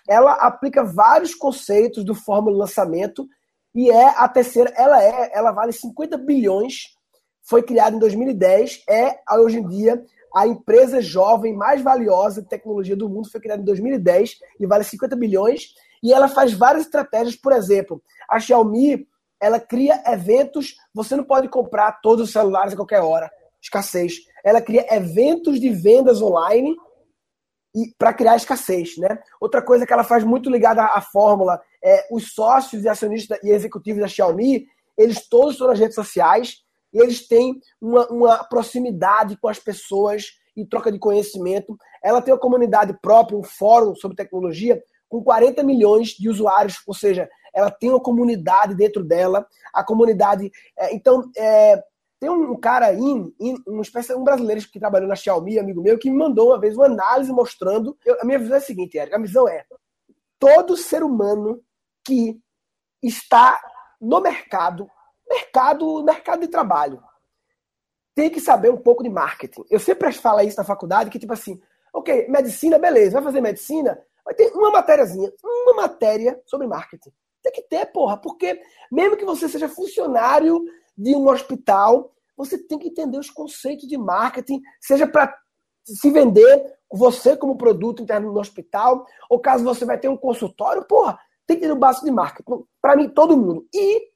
[0.08, 3.28] ela aplica vários conceitos do fórmula de lançamento
[3.74, 6.96] e é a terceira, ela é, ela vale 50 bilhões,
[7.42, 10.04] foi criada em 2010, é hoje em dia
[10.34, 14.84] a empresa jovem mais valiosa de tecnologia do mundo, foi criada em 2010 e vale
[14.84, 19.06] 50 bilhões, e ela faz várias estratégias, por exemplo, a Xiaomi,
[19.40, 24.14] ela cria eventos, você não pode comprar todos os celulares a qualquer hora, escassez.
[24.44, 26.76] Ela cria eventos de vendas online
[27.74, 29.18] e para criar escassez, né?
[29.40, 33.50] Outra coisa que ela faz muito ligada à, fórmula é os sócios e acionistas e
[33.50, 39.36] executivos da Xiaomi, eles todos estão nas redes sociais e eles têm uma, uma proximidade
[39.36, 40.24] com as pessoas
[40.56, 41.76] e troca de conhecimento.
[42.02, 46.94] Ela tem uma comunidade própria, um fórum sobre tecnologia com 40 milhões de usuários, ou
[46.94, 49.46] seja, ela tem uma comunidade dentro dela.
[49.72, 51.82] A comunidade, é, então, é,
[52.20, 56.16] tem um cara aí, um, um brasileiro que trabalhou na Xiaomi, amigo meu, que me
[56.16, 57.96] mandou uma vez uma análise mostrando.
[58.04, 59.64] Eu, a minha visão é a seguinte, Eric, a visão é:
[60.38, 61.62] todo ser humano
[62.04, 62.40] que
[63.02, 63.60] está
[64.00, 64.90] no mercado,
[65.28, 67.00] mercado, mercado de trabalho,
[68.16, 69.64] tem que saber um pouco de marketing.
[69.70, 71.60] Eu sempre falo isso na faculdade, que tipo assim,
[71.92, 77.12] ok, medicina, beleza, vai fazer medicina, vai ter uma matériazinha, uma matéria sobre marketing.
[77.44, 80.60] Tem que ter, porra, porque mesmo que você seja funcionário
[80.98, 85.32] de um hospital, você tem que entender os conceitos de marketing, seja para
[85.84, 90.84] se vender você como produto interno no hospital, ou caso você vai ter um consultório,
[90.84, 92.64] porra, tem que ter o básico de marketing.
[92.80, 93.66] Para mim, todo mundo.
[93.72, 94.08] E,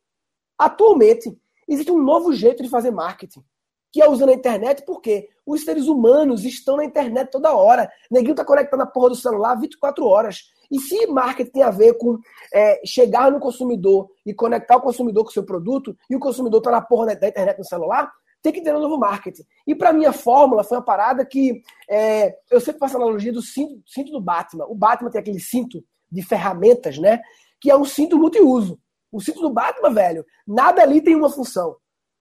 [0.59, 1.35] atualmente,
[1.69, 3.43] existe um novo jeito de fazer marketing,
[3.91, 7.91] que é usando a internet, porque os seres humanos estão na internet toda hora.
[8.11, 10.53] Neguinho tá conectado na porra do celular 24 horas.
[10.73, 12.19] E se marketing tem a ver com
[12.53, 16.61] é, chegar no consumidor e conectar o consumidor com o seu produto, e o consumidor
[16.61, 18.11] está na porra da internet no celular,
[18.43, 19.45] tem que ter um novo marketing.
[19.67, 23.33] E para mim a fórmula foi uma parada que é, eu sempre faço a analogia
[23.33, 24.65] do cinto, cinto do Batman.
[24.65, 27.21] O Batman tem aquele cinto de ferramentas, né?
[27.61, 28.81] Que é um cinto multiuso.
[29.13, 31.77] O cinto do Batman, velho, nada ali tem uma função.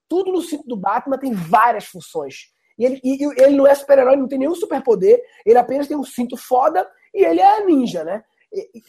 [0.08, 2.52] Tudo no cinto do Batman tem várias funções.
[2.78, 6.04] E ele, e, ele não é super-herói, não tem nenhum superpoder, ele apenas tem um
[6.04, 8.22] cinto foda e ele é ninja, né?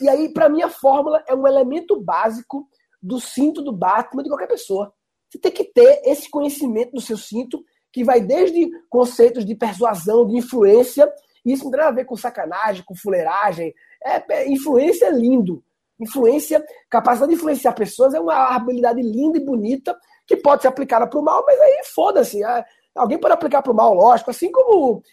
[0.02, 2.68] E, aí, para mim, a fórmula é um elemento básico
[3.02, 4.94] do cinto do Batman de qualquer pessoa.
[5.30, 10.28] Você tem que ter esse conhecimento do seu cinto, que vai desde conceitos de persuasão,
[10.28, 11.12] de influência,
[11.46, 13.74] isso não tem nada a ver com sacanagem, com fuleiragem.
[14.04, 15.64] É, é, influência é lindo.
[16.00, 21.08] Influência, capacidade de influenciar pessoas é uma habilidade linda e bonita que pode ser aplicada
[21.08, 22.44] para o mal, mas aí foda-se.
[22.44, 25.04] É, alguém pode aplicar para o mal, lógico, assim como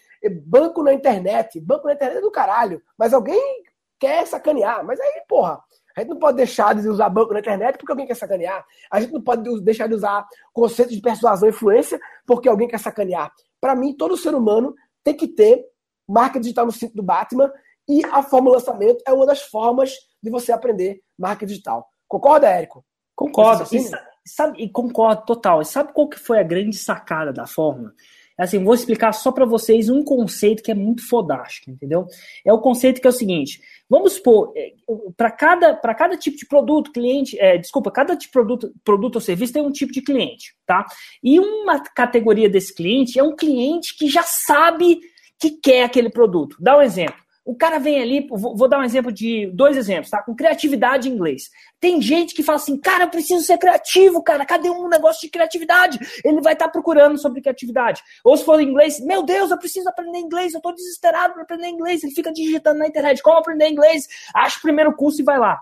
[0.45, 1.59] banco na internet.
[1.59, 2.81] Banco na internet é do caralho.
[2.97, 3.63] Mas alguém
[4.01, 4.83] quer sacanear.
[4.83, 5.61] Mas aí, porra,
[5.95, 8.65] a gente não pode deixar de usar banco na internet porque alguém quer sacanear.
[8.91, 12.79] A gente não pode deixar de usar conceitos de persuasão e influência porque alguém quer
[12.79, 13.31] sacanear.
[13.61, 15.63] Para mim, todo ser humano tem que ter
[16.09, 17.51] marca digital no sítio do Batman
[17.87, 21.87] e a fórmula lançamento é uma das formas de você aprender marca digital.
[22.07, 22.83] Concorda, Érico?
[23.15, 23.63] Concordo.
[23.71, 23.89] E,
[24.25, 25.61] sabe, e concordo total.
[25.61, 27.93] E sabe qual que foi a grande sacada da fórmula?
[28.37, 32.07] Assim, vou explicar só para vocês um conceito que é muito fodástico, entendeu?
[32.45, 34.73] É o conceito que é o seguinte: vamos supor, é,
[35.15, 39.21] para cada, cada tipo de produto, cliente, é, desculpa, cada tipo de produto, produto ou
[39.21, 40.85] serviço tem um tipo de cliente, tá?
[41.23, 44.99] E uma categoria desse cliente é um cliente que já sabe
[45.39, 46.55] que quer aquele produto.
[46.59, 47.21] Dá um exemplo.
[47.43, 50.21] O cara vem ali, vou, dar um exemplo de dois exemplos, tá?
[50.21, 51.49] Com criatividade em inglês.
[51.79, 55.29] Tem gente que fala assim, cara, eu preciso ser criativo, cara, cadê um negócio de
[55.29, 55.97] criatividade?
[56.23, 58.03] Ele vai estar tá procurando sobre criatividade.
[58.23, 61.41] Ou se for em inglês, meu Deus, eu preciso aprender inglês, eu estou desesperado para
[61.41, 62.03] aprender inglês.
[62.03, 64.07] Ele fica digitando na internet, como aprender inglês?
[64.35, 65.59] Acha o primeiro curso e vai lá.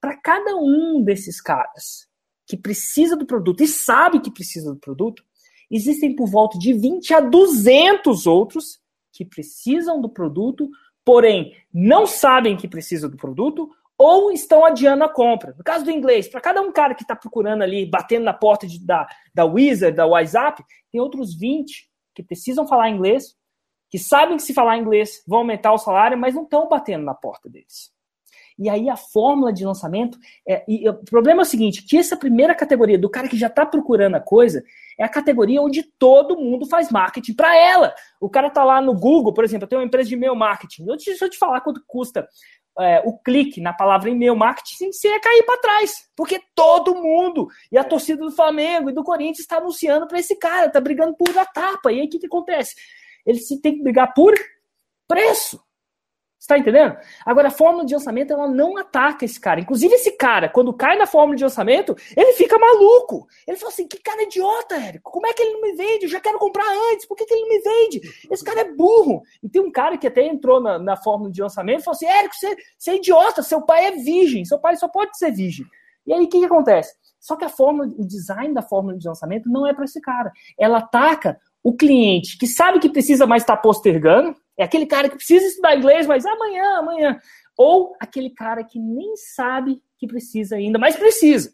[0.00, 2.06] Para cada um desses caras
[2.46, 5.24] que precisa do produto e sabe que precisa do produto,
[5.70, 8.78] existem por volta de 20 a 200 outros
[9.12, 10.70] que precisam do produto
[11.08, 15.54] porém não sabem que precisa do produto ou estão adiando a compra.
[15.56, 18.66] No caso do inglês, para cada um cara que está procurando ali, batendo na porta
[18.66, 23.34] de, da, da Wizard, da WhatsApp, tem outros 20 que precisam falar inglês,
[23.90, 27.14] que sabem que se falar inglês vão aumentar o salário, mas não estão batendo na
[27.14, 27.90] porta deles.
[28.58, 30.18] E aí a fórmula de lançamento.
[30.46, 33.46] É, e, o problema é o seguinte: que essa primeira categoria do cara que já
[33.46, 34.62] está procurando a coisa
[34.98, 37.94] é a categoria onde todo mundo faz marketing para ela.
[38.20, 40.86] O cara está lá no Google, por exemplo, eu tenho uma empresa de e-mail marketing.
[40.86, 42.26] Deixa eu te falar quanto custa
[42.78, 46.08] é, o clique na palavra e-mail marketing, você ia cair para trás.
[46.16, 50.36] Porque todo mundo, e a torcida do Flamengo e do Corinthians está anunciando para esse
[50.36, 51.92] cara, está brigando por a tapa.
[51.92, 52.74] E aí o que, que acontece?
[53.26, 54.34] Ele se tem que brigar por
[55.06, 55.60] preço.
[56.38, 56.96] Está entendendo?
[57.26, 59.60] Agora, a fórmula de lançamento ela não ataca esse cara.
[59.60, 63.26] Inclusive, esse cara, quando cai na fórmula de lançamento, ele fica maluco.
[63.46, 65.10] Ele fala assim: que cara idiota, Érico.
[65.10, 66.04] Como é que ele não me vende?
[66.04, 67.06] Eu já quero comprar antes.
[67.06, 68.00] Por que, que ele não me vende?
[68.30, 69.22] Esse cara é burro.
[69.42, 72.06] E tem um cara que até entrou na, na fórmula de lançamento e falou assim:
[72.06, 73.42] Érico, você, você é idiota.
[73.42, 74.44] Seu pai é virgem.
[74.44, 75.66] Seu pai só pode ser virgem.
[76.06, 76.94] E aí, o que, que acontece?
[77.20, 80.32] Só que a fórmula, o design da fórmula de lançamento não é para esse cara.
[80.56, 85.16] Ela ataca o cliente que sabe que precisa, mas está postergando é aquele cara que
[85.16, 87.20] precisa estudar inglês, mas amanhã, amanhã.
[87.58, 91.52] Ou aquele cara que nem sabe que precisa ainda, mas precisa.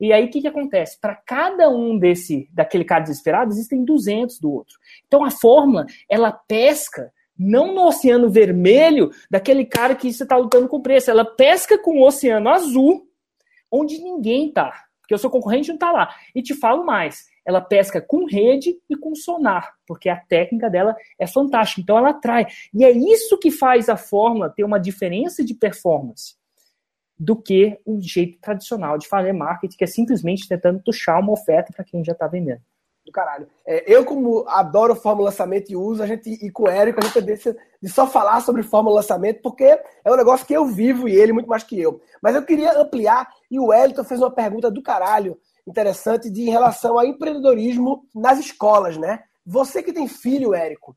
[0.00, 1.00] E aí o que, que acontece?
[1.00, 4.74] Para cada um desse daquele cara desesperado, existem 200 do outro.
[5.06, 10.66] Então a fórmula, ela pesca não no oceano vermelho daquele cara que você está lutando
[10.66, 13.08] com preço, ela pesca com o oceano azul,
[13.70, 16.12] onde ninguém está, porque o seu concorrente não está lá.
[16.34, 20.96] E te falo mais, ela pesca com rede e com sonar, porque a técnica dela
[21.18, 21.80] é fantástica.
[21.80, 22.46] Então ela atrai.
[22.74, 26.34] E é isso que faz a fórmula ter uma diferença de performance
[27.18, 31.72] do que o jeito tradicional de fazer marketing, que é simplesmente tentando puxar uma oferta
[31.72, 32.60] para quem já está vendendo.
[33.06, 33.46] Do caralho.
[33.64, 37.06] É, eu, como adoro fórmula lançamento e uso, a gente, e com o Érico, a
[37.06, 41.08] gente deixa de só falar sobre fórmula lançamento, porque é um negócio que eu vivo
[41.08, 42.02] e ele muito mais que eu.
[42.20, 46.50] Mas eu queria ampliar, e o Wellington fez uma pergunta do caralho interessante de em
[46.50, 49.22] relação ao empreendedorismo nas escolas, né?
[49.44, 50.96] Você que tem filho, Érico,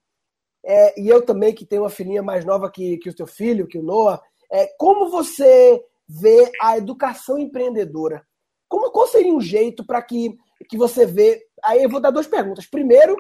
[0.66, 3.68] é, e eu também que tenho uma filhinha mais nova que, que o teu filho,
[3.68, 8.26] que o Noah, é, como você vê a educação empreendedora?
[8.68, 11.42] Como, qual seria um jeito para que, que você vê?
[11.64, 12.66] Aí eu vou dar duas perguntas.
[12.66, 13.16] Primeiro,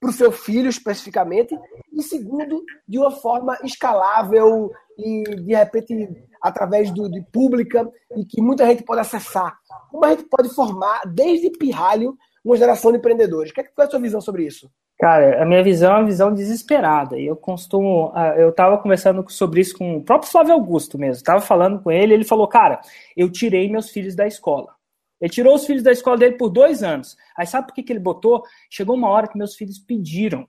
[0.00, 1.58] para o seu filho especificamente,
[1.92, 6.08] e segundo, de uma forma escalável e de repente
[6.46, 9.58] através do, de pública e que muita gente pode acessar.
[9.90, 13.52] Como a gente pode formar, desde pirralho, uma geração de empreendedores?
[13.52, 14.70] Qual é a sua visão sobre isso?
[14.98, 17.18] Cara, a minha visão é uma visão desesperada.
[17.18, 18.12] Eu costumo.
[18.36, 21.16] Eu estava conversando sobre isso com o próprio Flávio Augusto mesmo.
[21.16, 22.80] Estava falando com ele, ele falou: Cara,
[23.14, 24.74] eu tirei meus filhos da escola.
[25.20, 27.16] Ele tirou os filhos da escola dele por dois anos.
[27.36, 28.42] Aí sabe por que, que ele botou?
[28.70, 30.46] Chegou uma hora que meus filhos pediram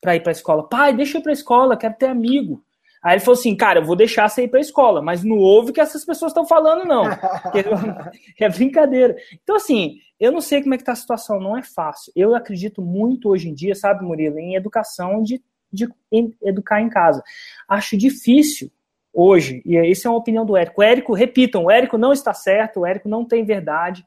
[0.00, 0.68] para ir para a escola.
[0.68, 2.62] Pai, deixa eu ir para a escola, quero ter amigo.
[3.04, 5.36] Aí ele falou assim, cara, eu vou deixar você ir para a escola, mas não
[5.36, 7.04] ouve o que essas pessoas estão falando, não.
[8.40, 9.14] é brincadeira.
[9.42, 12.10] Então, assim, eu não sei como é que tá a situação, não é fácil.
[12.16, 15.38] Eu acredito muito hoje em dia, sabe, Murilo, em educação de,
[15.70, 17.22] de em, educar em casa.
[17.68, 18.72] Acho difícil
[19.12, 20.80] hoje, e essa é uma opinião do Érico.
[20.80, 24.02] O Érico, repitam, o Érico não está certo, o Érico não tem verdade,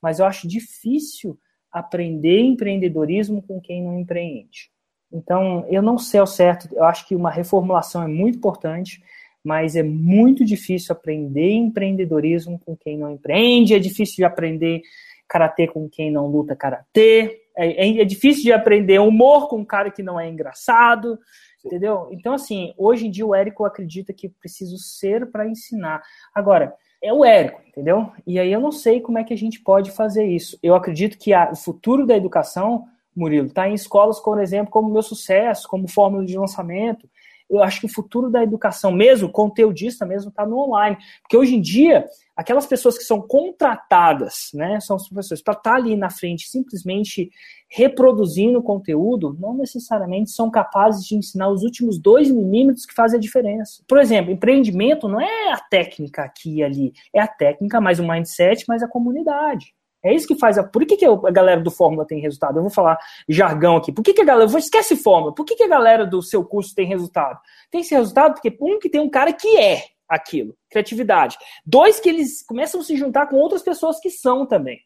[0.00, 1.36] mas eu acho difícil
[1.72, 4.70] aprender empreendedorismo com quem não empreende.
[5.12, 9.02] Então, eu não sei ao certo, eu acho que uma reformulação é muito importante,
[9.42, 14.82] mas é muito difícil aprender empreendedorismo com quem não empreende, é difícil de aprender
[15.28, 19.64] karatê com quem não luta karatê, é, é, é difícil de aprender humor com um
[19.64, 21.18] cara que não é engraçado,
[21.64, 22.08] entendeu?
[22.12, 26.02] Então, assim, hoje em dia o Érico acredita que preciso ser para ensinar.
[26.34, 28.10] Agora, é o Érico, entendeu?
[28.26, 30.58] E aí eu não sei como é que a gente pode fazer isso.
[30.62, 32.84] Eu acredito que a, o futuro da educação
[33.16, 33.46] Murilo.
[33.46, 37.08] Está em escolas, por exemplo, como Meu Sucesso, como Fórmula de Lançamento.
[37.48, 40.96] Eu acho que o futuro da educação, mesmo conteudista mesmo, está no online.
[41.22, 45.70] Porque hoje em dia, aquelas pessoas que são contratadas, né, são os professores, para estar
[45.70, 47.30] tá ali na frente simplesmente
[47.68, 53.20] reproduzindo conteúdo, não necessariamente são capazes de ensinar os últimos dois milímetros que fazem a
[53.20, 53.82] diferença.
[53.86, 58.06] Por exemplo, empreendimento não é a técnica aqui e ali, é a técnica mais o
[58.06, 59.74] mindset, mais a comunidade.
[60.06, 60.64] É isso que faz a.
[60.64, 62.58] Por que, que a galera do Fórmula tem resultado?
[62.58, 63.92] Eu vou falar jargão aqui.
[63.92, 64.50] Por que, que a galera.
[64.58, 65.34] Esquece Fórmula.
[65.34, 67.38] Por que, que a galera do seu curso tem resultado?
[67.70, 71.36] Tem esse resultado porque, um, que tem um cara que é aquilo, criatividade.
[71.64, 74.78] Dois, que eles começam a se juntar com outras pessoas que são também.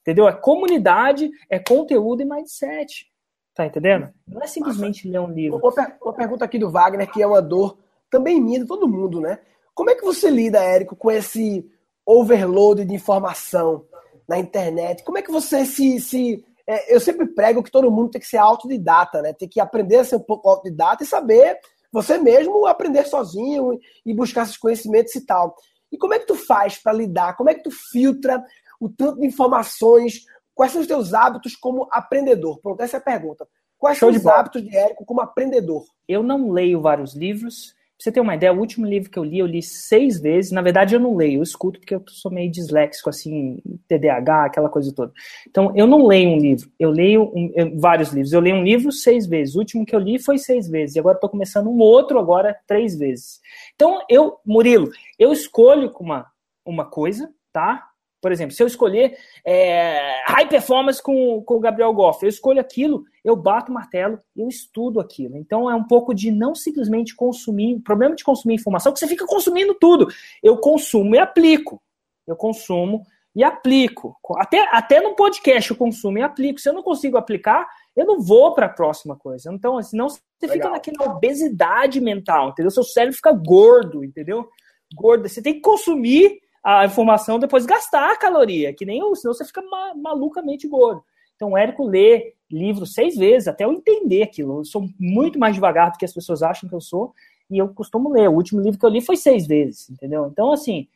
[0.00, 0.28] Entendeu?
[0.28, 3.06] É comunidade, é conteúdo e mindset.
[3.54, 4.12] Tá entendendo?
[4.26, 5.60] Não é simplesmente ler um livro.
[6.02, 7.78] Uma, pergunta aqui do Wagner, que é uma dor
[8.10, 9.38] também minha de todo mundo, né?
[9.74, 11.64] Como é que você lida, Érico, com esse
[12.04, 13.86] overload de informação?
[14.28, 15.04] Na internet.
[15.04, 16.00] Como é que você se.
[16.00, 19.32] se é, eu sempre prego que todo mundo tem que ser autodidata, né?
[19.32, 21.58] Tem que aprender a ser um pouco autodidata e saber
[21.92, 25.54] você mesmo aprender sozinho e buscar esses conhecimentos e tal.
[25.92, 27.36] E como é que tu faz para lidar?
[27.36, 28.42] Como é que tu filtra
[28.80, 30.24] o tanto de informações?
[30.54, 32.58] Quais são os teus hábitos como aprendedor?
[32.60, 33.46] Pronto, essa é a pergunta.
[33.78, 35.84] Quais Show são os hábitos de Érico como aprendedor?
[36.08, 39.38] Eu não leio vários livros, você ter uma ideia, o último livro que eu li,
[39.38, 40.50] eu li seis vezes.
[40.50, 44.68] Na verdade, eu não leio, eu escuto porque eu sou meio disléxico, assim, TDAH, aquela
[44.68, 45.12] coisa toda.
[45.48, 48.32] Então, eu não leio um livro, eu leio um, eu, vários livros.
[48.32, 49.54] Eu leio um livro seis vezes.
[49.54, 50.96] O último que eu li foi seis vezes.
[50.96, 53.40] E agora estou começando um outro agora três vezes.
[53.74, 56.26] Então, eu, Murilo, eu escolho uma,
[56.64, 57.93] uma coisa, tá?
[58.24, 62.58] Por exemplo, se eu escolher é, high performance com, com o Gabriel Goff, eu escolho
[62.58, 65.36] aquilo, eu bato o martelo, eu estudo aquilo.
[65.36, 67.74] Então é um pouco de não simplesmente consumir.
[67.74, 70.08] O problema de consumir informação que você fica consumindo tudo.
[70.42, 71.82] Eu consumo e aplico.
[72.26, 73.04] Eu consumo
[73.36, 74.16] e aplico.
[74.38, 76.58] Até, até no podcast eu consumo e aplico.
[76.58, 79.52] Se eu não consigo aplicar, eu não vou para a próxima coisa.
[79.52, 80.54] Então, senão você Legal.
[80.54, 82.70] fica naquela obesidade mental, entendeu?
[82.70, 84.48] Seu cérebro fica gordo, entendeu?
[84.94, 85.28] Gordo.
[85.28, 89.44] Você tem que consumir a informação, depois gastar a caloria, que nem eu, senão você
[89.44, 91.04] fica ma malucamente gordo.
[91.36, 94.60] Então, o Érico lê livro seis vezes até eu entender aquilo.
[94.60, 97.12] Eu sou muito mais devagar do que as pessoas acham que eu sou,
[97.50, 98.28] e eu costumo ler.
[98.28, 100.26] O último livro que eu li foi seis vezes, entendeu?
[100.32, 100.88] Então, assim,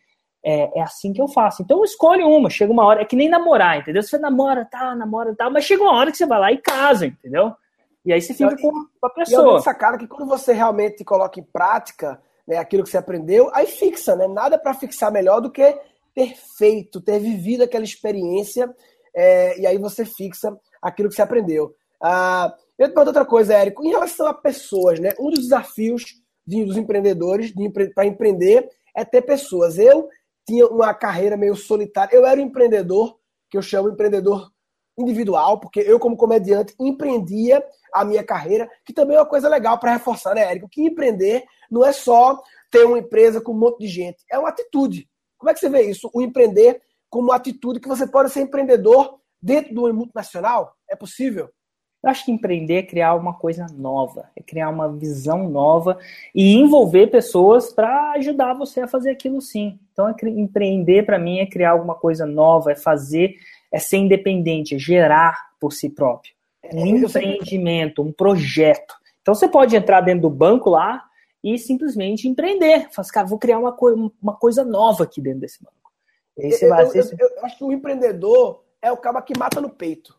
[0.43, 1.63] é, é assim que eu faço.
[1.63, 4.03] Então, eu escolho uma, chega uma hora, é que nem namorar, entendeu?
[4.03, 7.07] Você namora, tá, namora, tá, mas chega uma hora que você vai lá e casa,
[7.07, 7.53] entendeu?
[8.07, 9.53] E aí você fica com a pessoa.
[9.53, 12.19] E eu sacada que quando você realmente coloca em prática,
[12.49, 14.27] né, aquilo que você aprendeu, aí fixa, né?
[14.27, 15.79] Nada para fixar melhor do que
[16.15, 18.75] ter feito, ter vivido aquela experiência,
[19.15, 21.75] é, e aí você fixa aquilo que você aprendeu.
[22.03, 25.13] Ah, eu te pergunto outra coisa, Érico, em relação a pessoas, né?
[25.21, 26.05] Um dos desafios
[26.47, 29.79] de, dos empreendedores de, para empreender é ter pessoas.
[29.79, 30.09] Eu
[30.47, 32.17] tinha uma carreira meio solitária.
[32.17, 33.19] Eu era um empreendedor,
[33.51, 34.51] que eu chamo empreendedor
[34.99, 39.79] individual, porque eu, como comediante, empreendia a minha carreira, que também é uma coisa legal
[39.79, 40.69] para reforçar, né, Érico?
[40.69, 44.49] Que empreender não é só ter uma empresa com um monte de gente, é uma
[44.49, 45.09] atitude.
[45.39, 46.11] Como é que você vê isso?
[46.13, 50.75] O empreender como atitude que você pode ser empreendedor dentro de uma multinacional?
[50.91, 51.49] É possível?
[52.03, 55.99] Eu acho que empreender é criar uma coisa nova, é criar uma visão nova
[56.33, 59.81] e envolver pessoas para ajudar você a fazer aquilo sim.
[59.93, 63.35] Então, é empreender para mim é criar alguma coisa nova, é fazer,
[63.73, 66.33] é ser independente, é gerar por si próprio.
[66.73, 68.95] Um é, empreendimento, um projeto.
[69.23, 71.05] Então, você pode entrar dentro do banco lá
[71.43, 72.89] e simplesmente empreender.
[72.91, 75.77] Fala assim, cara, vou criar uma, co uma coisa nova aqui dentro desse banco.
[76.37, 80.17] Eu, eu, eu, eu, acho que o empreendedor é o cara que mata no peito.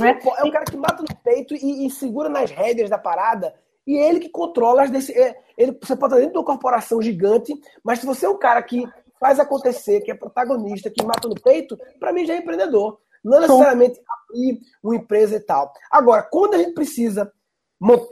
[0.00, 3.54] É, é o cara que mata no peito e, e, segura nas rédeas da parada.
[3.86, 5.26] E é ele que controla as decisões.
[5.26, 7.52] É, ele, você pode estar dentro de uma corporação gigante,
[7.84, 8.84] mas se você é um cara que
[9.20, 12.98] faz acontecer, que é protagonista, que mata no peito, para mim já é empreendedor.
[13.22, 15.70] Não necessariamente abrir uma empresa e tal.
[15.90, 17.30] Agora, quando a gente precisa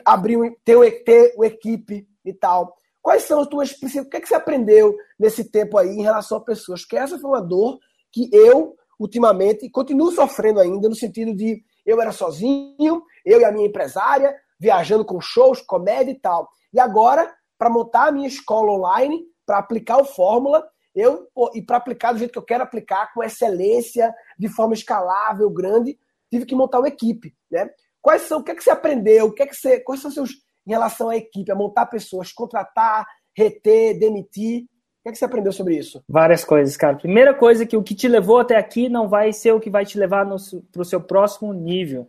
[0.04, 4.06] abrir, ter, ter uma equipe e tal, quais são as tuas princípios?
[4.06, 6.84] O que, é que você aprendeu nesse tempo aí em relação a pessoas?
[6.84, 7.78] Que essa foi uma dor
[8.12, 13.50] que eu, ultimamente, continuo sofrendo ainda, no sentido de eu era sozinho, eu e a
[13.50, 16.46] minha empresária, viajando com shows, comédia e tal.
[16.70, 20.62] E agora, para montar a minha escola online, para aplicar o Fórmula,
[20.98, 25.48] eu e para aplicar do jeito que eu quero aplicar, com excelência, de forma escalável,
[25.48, 25.98] grande,
[26.30, 27.70] tive que montar uma equipe, né?
[28.00, 29.26] Quais são, o que é que você aprendeu?
[29.26, 30.30] O que é que você, quais são seus
[30.66, 34.62] em relação à equipe, a montar pessoas, contratar, reter, demitir?
[34.62, 36.02] O que, é que você aprendeu sobre isso?
[36.08, 36.96] Várias coisas, cara.
[36.96, 39.86] Primeira coisa que o que te levou até aqui não vai ser o que vai
[39.86, 42.08] te levar para o seu próximo nível.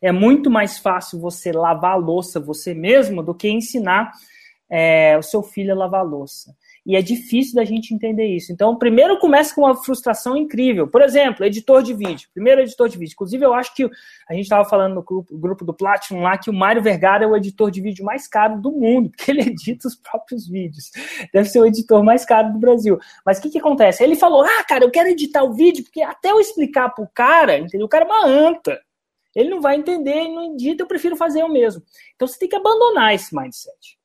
[0.00, 4.12] É muito mais fácil você lavar a louça você mesmo do que ensinar
[4.70, 6.54] é, o seu filho a lavar a louça.
[6.86, 8.52] E é difícil da gente entender isso.
[8.52, 10.86] Então, primeiro começa com uma frustração incrível.
[10.86, 12.28] Por exemplo, editor de vídeo.
[12.32, 13.12] Primeiro editor de vídeo.
[13.12, 13.90] Inclusive, eu acho que
[14.28, 17.26] a gente estava falando no grupo, grupo, do Platinum lá que o Mário Vergara é
[17.26, 20.92] o editor de vídeo mais caro do mundo, porque ele edita os próprios vídeos.
[21.34, 23.00] Deve ser o editor mais caro do Brasil.
[23.24, 24.04] Mas o que, que acontece?
[24.04, 27.58] Ele falou: ah, cara, eu quero editar o vídeo, porque até eu explicar pro cara,
[27.58, 27.86] entendeu?
[27.86, 28.80] O cara é uma anta.
[29.34, 31.82] Ele não vai entender, e não edita, eu prefiro fazer eu mesmo.
[32.14, 33.98] Então você tem que abandonar esse mindset.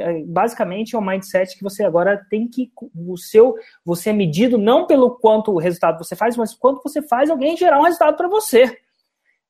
[0.00, 4.58] É, basicamente é um mindset que você agora tem que o seu você é medido
[4.58, 8.16] não pelo quanto o resultado você faz, mas quanto você faz alguém gerar um resultado
[8.16, 8.76] para você.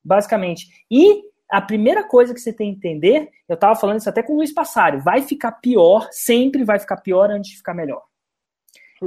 [0.05, 0.67] Basicamente.
[0.91, 4.33] E a primeira coisa que você tem que entender, eu estava falando isso até com
[4.33, 8.03] o Luiz Passari, vai ficar pior, sempre vai ficar pior antes de ficar melhor.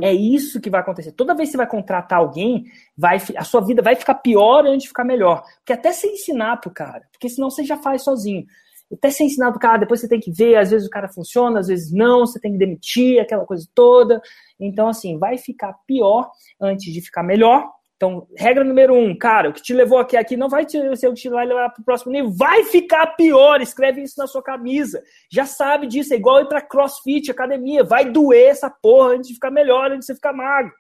[0.03, 1.13] É isso que vai acontecer.
[1.13, 2.65] Toda vez que você vai contratar alguém,
[2.97, 5.43] vai, a sua vida vai ficar pior antes de ficar melhor.
[5.59, 8.45] Porque até você ensinar pro cara, porque senão você já faz sozinho
[8.93, 11.59] até ser ensinado o cara, depois você tem que ver, às vezes o cara funciona,
[11.59, 14.21] às vezes não, você tem que demitir, aquela coisa toda.
[14.59, 17.69] Então, assim, vai ficar pior antes de ficar melhor.
[17.97, 21.15] Então, regra número um, cara, o que te levou aqui, aqui não vai ser o
[21.15, 23.61] que te vai levar para o próximo nível, vai ficar pior.
[23.63, 25.03] Escreve isso na sua camisa.
[25.31, 27.83] Já sabe disso, é igual ir para crossfit, academia.
[27.83, 30.73] Vai doer essa porra antes de ficar melhor, antes de você ficar magro.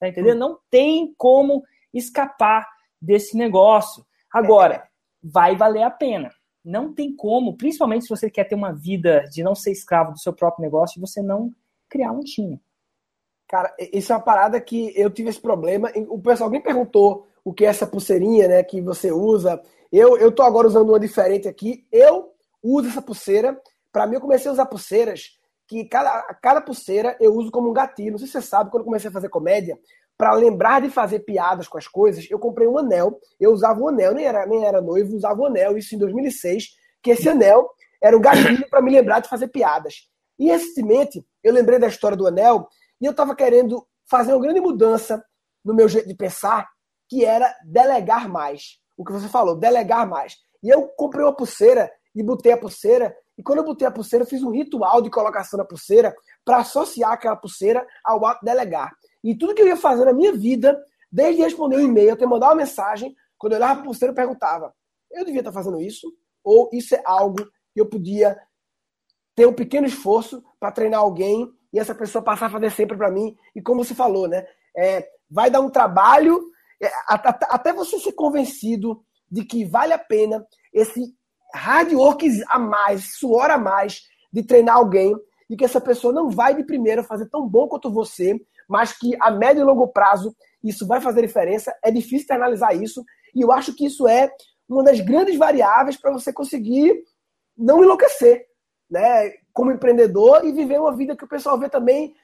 [0.00, 0.38] Tá entendendo?
[0.38, 2.66] Não tem como escapar
[3.00, 4.02] desse negócio.
[4.32, 4.88] Agora,
[5.22, 6.30] vai valer a pena.
[6.64, 10.18] Não tem como, principalmente se você quer ter uma vida de não ser escravo do
[10.18, 11.52] seu próprio negócio, você não
[11.88, 12.60] criar um time.
[13.46, 15.90] Cara, isso é uma parada que eu tive esse problema.
[16.08, 19.60] O pessoal me perguntou o que é essa pulseirinha, né, que você usa.
[19.92, 21.86] Eu, eu tô agora usando uma diferente aqui.
[21.92, 23.60] Eu uso essa pulseira.
[23.92, 25.38] Para mim, eu comecei a usar pulseiras
[25.68, 28.12] que cada, cada pulseira eu uso como um gatilho.
[28.12, 29.78] Não sei se você sabe, quando eu comecei a fazer comédia,
[30.16, 33.18] para lembrar de fazer piadas com as coisas, eu comprei um anel.
[33.38, 36.68] Eu usava um anel, nem era, nem era noivo, usava um anel, isso em 2006,
[37.02, 37.68] que esse anel
[38.02, 40.08] era o gatilho para me lembrar de fazer piadas.
[40.38, 42.68] E recentemente, eu lembrei da história do anel
[43.00, 45.22] e eu estava querendo fazer uma grande mudança
[45.64, 46.68] no meu jeito de pensar,
[47.08, 48.78] que era delegar mais.
[48.96, 50.36] O que você falou, delegar mais.
[50.62, 53.14] E eu comprei uma pulseira e botei a pulseira.
[53.36, 56.58] E quando eu botei a pulseira, eu fiz um ritual de colocação da pulseira para
[56.58, 58.92] associar aquela pulseira ao ato de delegar.
[59.24, 60.78] E tudo que eu ia fazer na minha vida,
[61.10, 64.14] desde responder um e-mail até mandar uma mensagem, quando eu olhava para a pulseira, eu
[64.14, 64.74] perguntava:
[65.10, 66.12] eu devia estar fazendo isso?
[66.44, 68.38] Ou isso é algo que eu podia
[69.34, 73.10] ter um pequeno esforço para treinar alguém e essa pessoa passar a fazer sempre para
[73.10, 73.34] mim.
[73.56, 74.46] E como você falou, né?
[74.76, 76.40] É, vai dar um trabalho,
[76.80, 81.14] é, até você ser convencido de que vale a pena esse
[81.54, 84.02] hard work a mais, suor a mais
[84.32, 85.16] de treinar alguém
[85.48, 89.16] e que essa pessoa não vai de primeira fazer tão bom quanto você, mas que
[89.20, 91.74] a médio e longo prazo isso vai fazer diferença.
[91.84, 93.04] É difícil externalizar isso
[93.34, 94.30] e eu acho que isso é
[94.68, 97.02] uma das grandes variáveis para você conseguir
[97.56, 98.46] não enlouquecer,
[98.90, 99.30] né?
[99.54, 102.14] como empreendedor e viver uma vida que o pessoal vê também.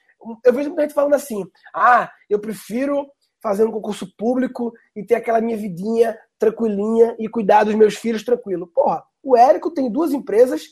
[0.44, 3.06] Eu vejo muita gente falando assim: ah, eu prefiro
[3.42, 8.24] fazer um concurso público e ter aquela minha vidinha tranquilinha e cuidar dos meus filhos
[8.24, 8.66] tranquilo.
[8.66, 10.62] Porra, o Érico tem duas empresas.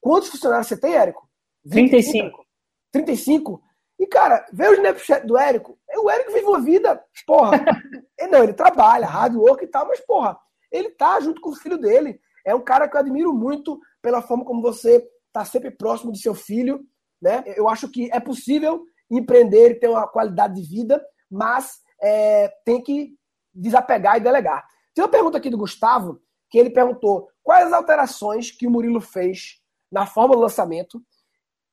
[0.00, 1.28] Quantos funcionários você tem, Érico?
[1.70, 2.44] 35.
[2.92, 3.62] 35?
[4.06, 5.76] E, cara, vê o Snapchat do Érico.
[5.96, 7.58] O Érico vive uma vida, porra.
[8.30, 10.38] não, ele trabalha, hard work e tal, mas, porra,
[10.70, 12.20] ele tá junto com o filho dele.
[12.44, 16.18] É um cara que eu admiro muito pela forma como você tá sempre próximo do
[16.18, 16.86] seu filho.
[17.20, 17.42] Né?
[17.56, 22.80] Eu acho que é possível empreender e ter uma qualidade de vida, mas é, tem
[22.80, 23.16] que
[23.52, 24.64] desapegar e delegar.
[24.94, 29.00] Tem uma pergunta aqui do Gustavo, que ele perguntou quais as alterações que o Murilo
[29.00, 31.02] fez na forma do lançamento,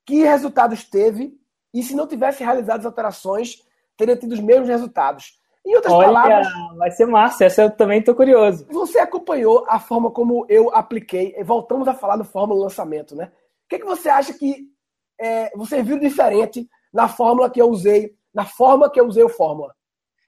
[0.04, 1.38] que resultados teve,
[1.74, 3.64] e se não tivesse realizado as alterações,
[3.98, 5.40] teria tido os mesmos resultados.
[5.66, 6.48] Em outras Olha, palavras.
[6.78, 8.68] Vai ser massa, essa eu também estou curioso.
[8.70, 13.32] Você acompanhou a forma como eu apliquei, voltamos a falar do fórmula lançamento, né?
[13.74, 14.68] que, que você acha que
[15.20, 19.30] é, você viu diferente na fórmula que eu usei, na forma que eu usei o
[19.30, 19.74] fórmula?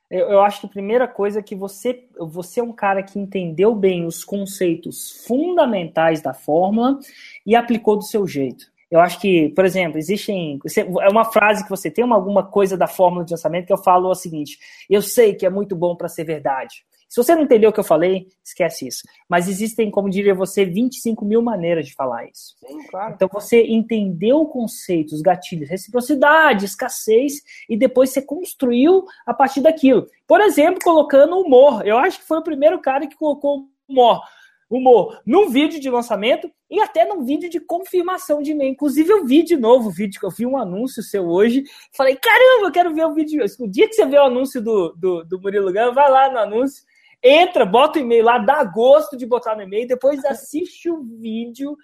[0.10, 3.20] Eu, eu, acho que a primeira coisa é que você, você é um cara que
[3.20, 7.00] entendeu bem os conceitos fundamentais da fórmula
[7.46, 8.72] e aplicou do seu jeito.
[8.90, 10.60] Eu acho que, por exemplo, existem.
[10.78, 13.84] É uma frase que você tem uma, alguma coisa da fórmula de lançamento que eu
[13.84, 14.58] falo o seguinte:
[14.90, 16.86] eu sei que é muito bom para ser verdade.
[17.08, 19.04] Se você não entendeu o que eu falei, esquece isso.
[19.30, 22.56] Mas existem, como diria você, 25 mil maneiras de falar isso.
[22.60, 23.14] Sim, claro.
[23.14, 27.36] Então você entendeu o conceito, os gatilhos, reciprocidade, escassez,
[27.70, 30.08] e depois você construiu a partir daquilo.
[30.28, 31.88] Por exemplo, colocando humor.
[31.88, 34.22] Eu acho que foi o primeiro cara que colocou humor
[34.70, 38.72] humor num vídeo de lançamento e até num vídeo de confirmação de e-mail.
[38.72, 41.64] Inclusive, eu vi de novo o vídeo que eu vi um anúncio seu hoje.
[41.96, 43.44] Falei, caramba, eu quero ver o vídeo.
[43.60, 46.40] O dia que você vê o anúncio do, do, do Murilo Gama, vai lá no
[46.40, 46.84] anúncio
[47.28, 51.76] entra, bota o e-mail lá, dá gosto de botar no e-mail, depois assiste o vídeo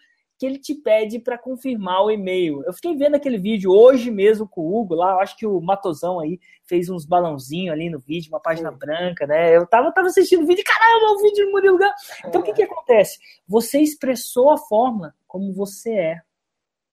[0.41, 2.63] que ele te pede para confirmar o e-mail.
[2.65, 6.19] Eu fiquei vendo aquele vídeo hoje mesmo com o Hugo lá, acho que o Matosão
[6.19, 9.55] aí fez uns balãozinhos ali no vídeo, uma página branca, né?
[9.55, 11.93] Eu tava, tava assistindo o vídeo, caramba, o vídeo do Murilo Gama.
[12.25, 13.19] Então, o que que acontece?
[13.47, 16.21] Você expressou a forma como você é,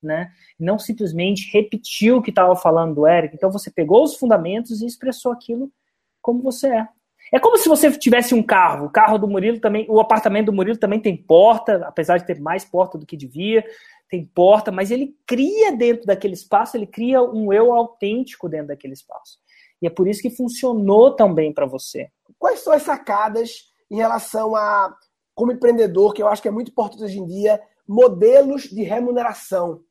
[0.03, 0.31] né?
[0.61, 3.35] Não simplesmente repetiu o que estava falando do Eric.
[3.35, 5.73] Então, você pegou os fundamentos e expressou aquilo
[6.21, 6.89] como você é.
[7.33, 8.87] É como se você tivesse um carro.
[8.87, 12.41] O carro do Murilo também, o apartamento do Murilo também tem porta, apesar de ter
[12.41, 13.65] mais porta do que devia,
[14.09, 18.95] tem porta, mas ele cria dentro daquele espaço, ele cria um eu autêntico dentro daquele
[18.95, 19.39] espaço.
[19.83, 22.11] E é por isso que funcionou tão bem para você.
[22.39, 23.51] Quais são as sacadas
[23.91, 24.97] em relação a,
[25.35, 29.83] como empreendedor, que eu acho que é muito importante hoje em dia, modelos de remuneração?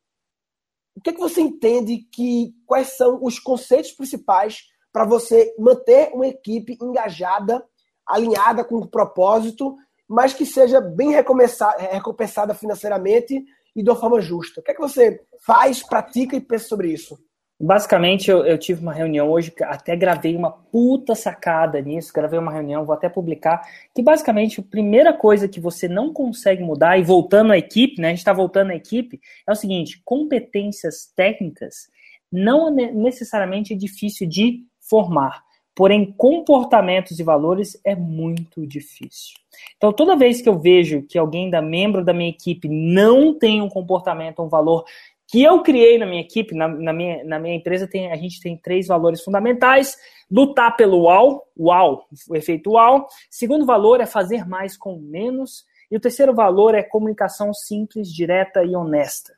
[0.95, 4.63] O que, é que você entende que quais são os conceitos principais
[4.97, 7.63] para você manter uma equipe engajada,
[8.03, 9.75] alinhada com o propósito,
[10.09, 13.45] mas que seja bem recompensada financeiramente
[13.75, 14.59] e de uma forma justa.
[14.59, 17.15] O que é que você faz, pratica e pensa sobre isso?
[17.61, 22.51] Basicamente, eu, eu, tive uma reunião hoje, até gravei uma puta sacada nisso, gravei uma
[22.51, 23.61] reunião, vou até publicar,
[23.93, 28.07] que basicamente a primeira coisa que você não consegue mudar, e voltando à equipe, né,
[28.07, 31.87] a gente está voltando à equipe, é o seguinte, competências técnicas
[32.31, 35.43] não necessariamente é difícil de formar,
[35.75, 39.35] porém comportamentos e valores é muito difícil.
[39.77, 43.61] Então, toda vez que eu vejo que alguém da membro da minha equipe não tem
[43.61, 44.85] um comportamento, um valor
[45.27, 48.39] que eu criei na minha equipe, na, na, minha, na minha empresa, tem, a gente
[48.39, 49.97] tem três valores fundamentais:
[50.31, 53.05] lutar pelo UAU, UAU, o efeito UAU.
[53.29, 55.65] Segundo valor é fazer mais com menos.
[55.89, 59.33] E o terceiro valor é comunicação simples, direta e honesta.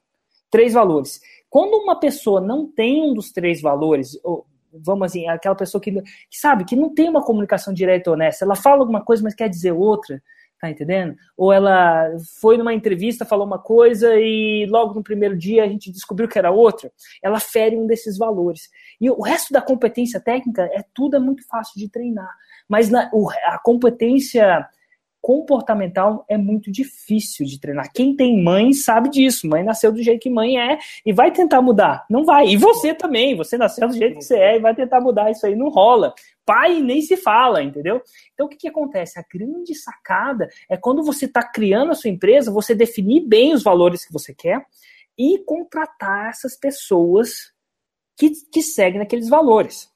[0.50, 1.22] Três valores.
[1.48, 4.20] Quando uma pessoa não tem um dos três valores,
[4.74, 8.46] vamos assim, aquela pessoa que, que sabe que não tem uma comunicação direta e honesta,
[8.46, 10.22] ela fala alguma coisa, mas quer dizer outra,
[10.60, 11.16] Tá entendendo?
[11.38, 12.06] Ou ela
[12.42, 16.38] foi numa entrevista, falou uma coisa e logo no primeiro dia a gente descobriu que
[16.38, 16.92] era outra.
[17.24, 18.70] Ela fere um desses valores.
[19.00, 22.30] E o resto da competência técnica é tudo é muito fácil de treinar.
[22.68, 24.68] Mas na, o, a competência
[25.22, 27.92] comportamental é muito difícil de treinar.
[27.94, 29.48] Quem tem mãe sabe disso.
[29.48, 32.06] Mãe nasceu do jeito que mãe é e vai tentar mudar.
[32.10, 32.48] Não vai.
[32.48, 33.36] E você também.
[33.36, 35.30] Você nasceu do jeito que você é e vai tentar mudar.
[35.30, 36.14] Isso aí não rola.
[36.46, 38.02] Pai nem se fala, entendeu?
[38.34, 39.20] Então o que, que acontece?
[39.20, 43.62] A grande sacada é quando você está criando a sua empresa, você definir bem os
[43.62, 44.66] valores que você quer
[45.18, 47.52] e contratar essas pessoas
[48.18, 49.90] que, que seguem aqueles valores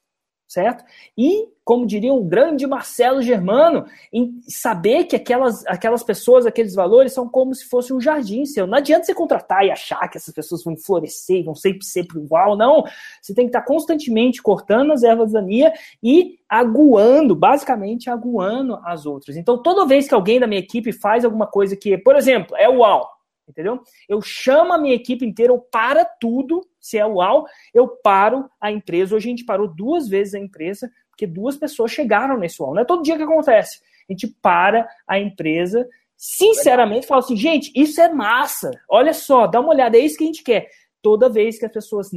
[0.54, 0.84] certo?
[1.18, 7.12] E, como diria o grande Marcelo Germano, em saber que aquelas, aquelas pessoas, aqueles valores
[7.12, 8.66] são como se fosse um jardim seu.
[8.66, 12.56] Não adianta você contratar e achar que essas pessoas vão florescer, vão sempre ser igual,
[12.56, 12.84] não.
[13.20, 19.36] Você tem que estar constantemente cortando as ervas daninhas e aguando, basicamente aguando as outras.
[19.36, 22.68] Então, toda vez que alguém da minha equipe faz alguma coisa que, por exemplo, é
[22.68, 23.08] uau,
[23.48, 23.80] entendeu?
[24.08, 28.70] Eu chamo a minha equipe inteira, eu para tudo, se é UAU, eu paro a
[28.70, 29.16] empresa.
[29.16, 32.74] Hoje a gente parou duas vezes a empresa, porque duas pessoas chegaram nesse UAU.
[32.74, 33.80] Não é todo dia que acontece.
[34.06, 38.70] A gente para a empresa, sinceramente, fala assim, gente, isso é massa.
[38.86, 40.68] Olha só, dá uma olhada, é isso que a gente quer.
[41.00, 42.10] Toda vez que as pessoas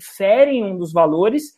[0.00, 1.56] ferem um dos valores,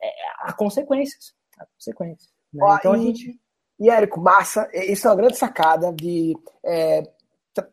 [0.00, 0.08] é,
[0.42, 1.34] há consequências.
[1.58, 2.30] Há consequências.
[2.54, 2.60] Né?
[2.62, 3.40] Ó, então e, a gente...
[3.80, 7.02] E, Érico, massa, isso é uma grande sacada de é,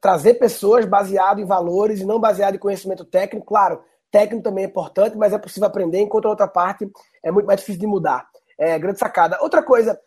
[0.01, 3.45] trazer pessoas baseado em valores e não baseado em conhecimento técnico.
[3.45, 3.83] Claro,
[4.13, 6.87] técnico também é importante, mas é possível aprender, enquanto a outra parte
[7.23, 8.29] é muito mais difícil de mudar.
[8.59, 9.39] É grande sacada.
[9.41, 9.99] Outra coisa,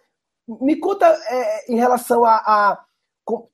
[0.47, 2.85] me conta é, em relação a, a,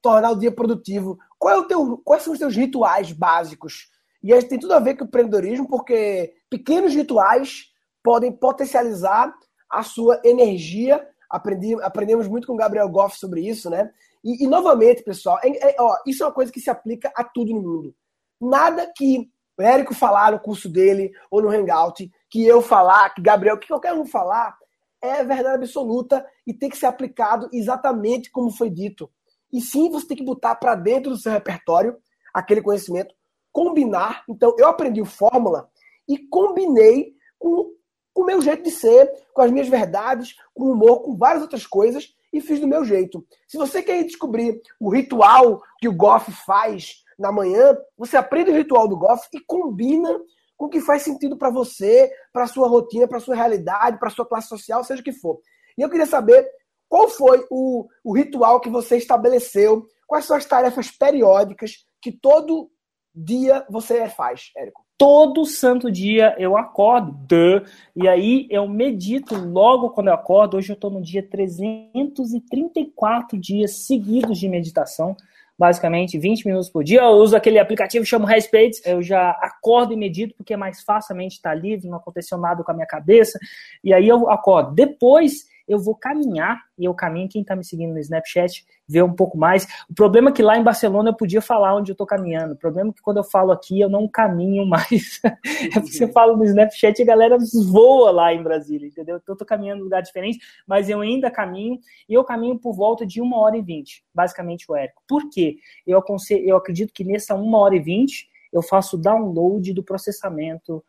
[0.03, 1.19] tornar o dia produtivo.
[1.39, 3.91] Qual é o teu, quais são os teus rituais básicos?
[4.23, 7.71] E aí tem tudo a ver com o empreendedorismo, porque pequenos rituais
[8.03, 9.35] podem potencializar
[9.71, 11.09] a sua energia.
[11.31, 13.91] Aprendi, aprendemos muito com o Gabriel Goff sobre isso, né?
[14.23, 17.25] E, e novamente, pessoal, é, é, ó, isso é uma coisa que se aplica a
[17.25, 17.95] tudo no mundo.
[18.39, 23.21] Nada que o Érico falar no curso dele ou no Hangout, que eu falar, que
[23.21, 24.57] Gabriel, que qualquer um falar,
[25.01, 29.11] é verdade absoluta e tem que ser aplicado exatamente como foi dito.
[29.53, 31.97] E sim, você tem que botar para dentro do seu repertório
[32.33, 33.15] aquele conhecimento,
[33.53, 34.25] combinar.
[34.29, 35.69] Então, eu aprendi fórmula
[36.09, 37.75] e combinei com
[38.15, 42.15] o meu jeito de ser, com as minhas verdades, com humor, com várias outras coisas
[42.33, 43.27] e fiz do meu jeito.
[43.47, 48.55] Se você quer descobrir o ritual que o Goff faz na manhã, você aprende o
[48.55, 50.11] ritual do Goff e combina
[50.57, 54.27] com o que faz sentido para você, para sua rotina, para sua realidade, para sua
[54.27, 55.39] classe social, seja o que for.
[55.79, 56.45] E eu queria saber
[56.89, 62.69] qual foi o, o ritual que você estabeleceu, quais são as tarefas periódicas que todo
[63.15, 64.83] dia você faz, Érico?
[64.99, 67.65] Todo santo dia eu acordo,
[67.97, 70.57] e aí eu medito logo quando eu acordo.
[70.57, 75.17] Hoje eu estou no dia 334 dias seguidos de meditação
[75.59, 77.03] basicamente 20 minutos por dia.
[77.03, 81.37] Eu uso aquele aplicativo, chamo Headspace, eu já acordo e medito, porque é mais facilmente
[81.37, 83.39] estar livre, não aconteceu nada com a minha cabeça,
[83.83, 84.75] e aí eu acordo.
[84.75, 89.15] Depois eu vou caminhar, e eu caminho, quem está me seguindo no Snapchat vê um
[89.15, 89.67] pouco mais.
[89.89, 92.55] O problema é que lá em Barcelona eu podia falar onde eu estou caminhando.
[92.55, 95.21] O problema é que quando eu falo aqui eu não caminho mais.
[95.25, 97.39] é porque você fala no Snapchat e a galera
[97.71, 99.17] voa lá em Brasília, entendeu?
[99.17, 102.75] Então eu estou caminhando em lugar diferente, mas eu ainda caminho, e eu caminho por
[102.75, 105.03] volta de uma hora e vinte, basicamente o Érico.
[105.09, 105.57] Por quê?
[105.87, 110.85] Eu, aconselho, eu acredito que nessa uma hora e vinte eu faço download do processamento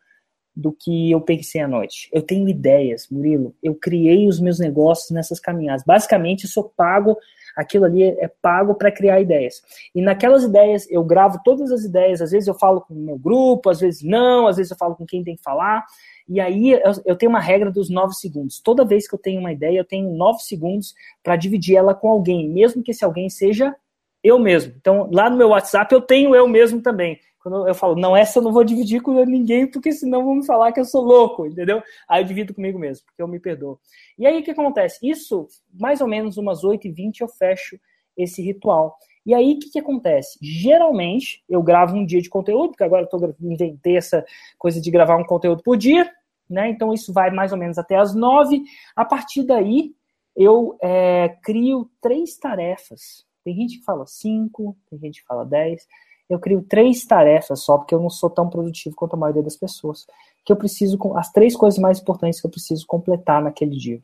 [0.56, 2.08] do que eu pensei à noite.
[2.12, 3.54] Eu tenho ideias, Murilo.
[3.62, 5.82] Eu criei os meus negócios nessas caminhadas.
[5.84, 7.16] Basicamente, eu sou pago,
[7.56, 9.62] aquilo ali é pago para criar ideias.
[9.94, 12.22] E naquelas ideias, eu gravo todas as ideias.
[12.22, 14.94] Às vezes eu falo com o meu grupo, às vezes não, às vezes eu falo
[14.94, 15.84] com quem tem que falar.
[16.28, 18.60] E aí eu, tenho uma regra dos nove segundos.
[18.60, 22.08] Toda vez que eu tenho uma ideia, eu tenho nove segundos para dividir ela com
[22.08, 23.74] alguém, mesmo que esse alguém seja
[24.22, 24.72] eu mesmo.
[24.80, 27.18] Então, lá no meu WhatsApp eu tenho eu mesmo também.
[27.44, 30.46] Quando eu falo, não, essa eu não vou dividir com ninguém, porque senão vão me
[30.46, 31.82] falar que eu sou louco, entendeu?
[32.08, 33.78] Aí eu divido comigo mesmo, porque eu me perdoo.
[34.18, 35.06] E aí o que acontece?
[35.06, 37.78] Isso, mais ou menos umas 8h20, eu fecho
[38.16, 38.96] esse ritual.
[39.26, 40.38] E aí o que, que acontece?
[40.40, 44.24] Geralmente eu gravo um dia de conteúdo, porque agora eu inventei essa
[44.58, 46.10] coisa de gravar um conteúdo por dia,
[46.48, 46.70] né?
[46.70, 48.62] Então isso vai mais ou menos até as 9.
[48.96, 49.94] A partir daí
[50.34, 53.26] eu é, crio três tarefas.
[53.44, 55.86] Tem gente que fala cinco, tem gente que fala dez
[56.34, 59.56] eu crio três tarefas só, porque eu não sou tão produtivo quanto a maioria das
[59.56, 60.06] pessoas.
[60.44, 64.00] Que eu preciso, as três coisas mais importantes que eu preciso completar naquele dia.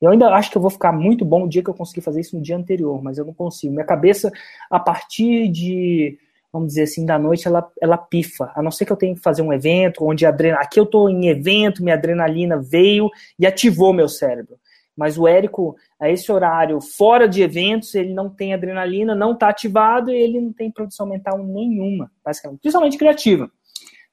[0.00, 2.20] Eu ainda acho que eu vou ficar muito bom o dia que eu conseguir fazer
[2.20, 3.72] isso no dia anterior, mas eu não consigo.
[3.72, 4.32] Minha cabeça,
[4.68, 6.18] a partir de,
[6.52, 8.50] vamos dizer assim, da noite, ela, ela pifa.
[8.56, 10.64] A não ser que eu tenha que fazer um evento, onde a adrenalina.
[10.64, 13.08] Aqui eu estou em evento, minha adrenalina veio
[13.38, 14.58] e ativou meu cérebro.
[14.96, 19.48] Mas o Érico, a esse horário, fora de eventos, ele não tem adrenalina, não está
[19.48, 23.50] ativado e ele não tem produção mental nenhuma, basicamente, principalmente criativa.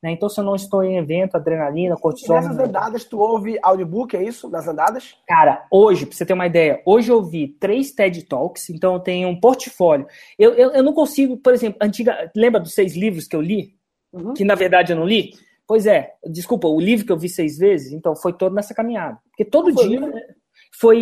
[0.01, 0.11] Né?
[0.11, 2.37] Então, se eu não estou em evento, adrenalina, cortisol.
[2.37, 4.49] E nessas andadas, tu ouve audiobook, é isso?
[4.49, 5.15] Nas andadas?
[5.27, 8.99] Cara, hoje, pra você ter uma ideia, hoje eu ouvi três TED Talks, então eu
[8.99, 10.07] tenho um portfólio.
[10.37, 12.31] Eu, eu, eu não consigo, por exemplo, antiga.
[12.35, 13.75] Lembra dos seis livros que eu li?
[14.13, 14.33] Uhum.
[14.33, 15.33] Que na verdade eu não li?
[15.67, 19.19] Pois é, desculpa, o livro que eu vi seis vezes, então foi todo nessa caminhada.
[19.29, 20.11] Porque todo dia foi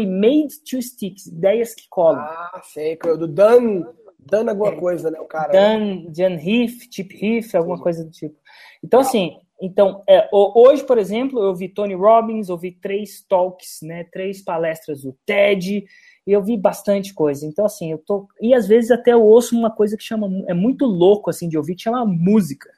[0.05, 2.21] Made to Sticks, ideias que colam.
[2.21, 3.83] Ah, sei, do Dan,
[4.19, 5.51] Dan alguma é, coisa, né, o cara.
[5.51, 7.83] Dan, Dan Heath, Chip Heath, alguma Sim.
[7.83, 8.35] coisa do tipo.
[8.83, 14.03] Então, assim, então, é, hoje, por exemplo, eu vi Tony Robbins, ouvi três talks, né,
[14.11, 15.85] três palestras do TED,
[16.25, 17.45] e eu vi bastante coisa.
[17.45, 18.27] Então, assim, eu tô.
[18.41, 20.27] E às vezes até eu ouço uma coisa que chama.
[20.47, 22.69] É muito louco, assim, de ouvir, que chama música.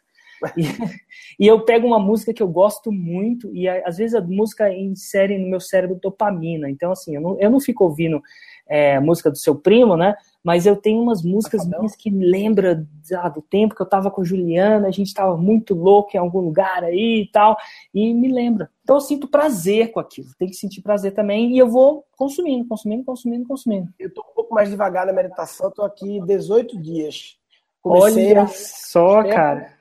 [0.57, 0.63] E,
[1.43, 5.37] e, eu pego uma música que eu gosto muito, e às vezes a música insere
[5.37, 6.69] no meu cérebro dopamina.
[6.69, 8.21] Então, assim, eu não, eu não fico ouvindo
[8.69, 10.15] é, música do seu primo, né?
[10.43, 12.85] Mas eu tenho umas músicas minhas que lembram
[13.15, 16.39] ah, do tempo que eu tava com Juliana, a gente tava muito louco em algum
[16.39, 17.57] lugar aí e tal,
[17.93, 18.69] e me lembra.
[18.83, 22.67] Então eu sinto prazer com aquilo, tem que sentir prazer também, e eu vou consumindo,
[22.67, 23.89] consumindo, consumindo, consumindo.
[23.99, 27.37] Eu tô um pouco mais devagar na meditação, tô aqui 18 dias.
[27.81, 29.78] Comecei Olha só, cara.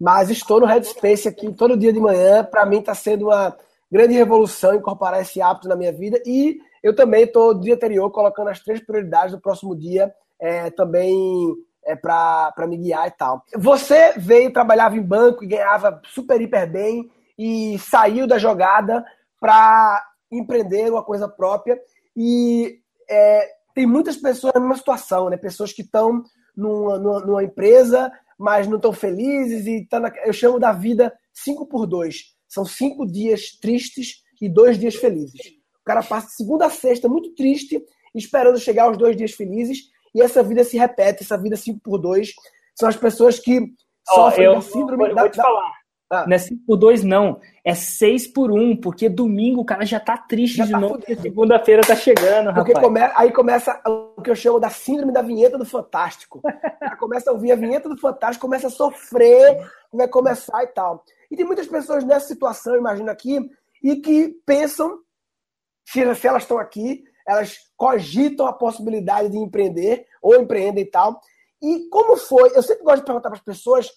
[0.00, 2.42] Mas estou no Headspace aqui todo dia de manhã.
[2.42, 3.54] Para mim está sendo uma
[3.92, 6.20] grande revolução incorporar esse hábito na minha vida.
[6.24, 11.54] E eu também estou, dia anterior, colocando as três prioridades do próximo dia é, também
[11.84, 13.44] é, para me guiar e tal.
[13.54, 19.04] Você veio, trabalhava em banco e ganhava super, hiper bem e saiu da jogada
[19.38, 21.78] para empreender uma coisa própria.
[22.16, 22.78] E
[23.08, 25.36] é, tem muitas pessoas na mesma situação, né?
[25.36, 26.22] Pessoas que estão
[26.56, 28.10] numa, numa, numa empresa
[28.40, 30.10] mas não estão felizes e tá na...
[30.24, 32.16] eu chamo da vida 5 por 2.
[32.48, 35.40] São cinco dias tristes e dois dias felizes.
[35.80, 37.78] O cara passa segunda a sexta muito triste,
[38.14, 41.98] esperando chegar aos dois dias felizes, e essa vida se repete, essa vida 5 por
[41.98, 42.32] 2
[42.74, 45.72] São as pessoas que oh, sofrem eu, da síndrome vou, da, vou te falar.
[46.10, 46.26] Ah.
[46.26, 47.40] Não é 5 por 2 não.
[47.64, 50.98] É 6 por 1, porque domingo o cara já tá triste já de tá novo,
[50.98, 52.86] porque segunda-feira tá chegando, porque rapaz.
[52.86, 53.00] Come...
[53.14, 56.42] aí começa o que eu chamo da síndrome da vinheta do Fantástico.
[56.98, 61.04] começa a ouvir a vinheta do Fantástico, começa a sofrer, vai começar e tal.
[61.30, 63.38] E tem muitas pessoas nessa situação, imagino aqui,
[63.80, 64.98] e que pensam,
[65.86, 71.20] se elas estão aqui, elas cogitam a possibilidade de empreender, ou empreendem e tal.
[71.62, 72.50] E como foi?
[72.56, 73.88] Eu sempre gosto de perguntar para as pessoas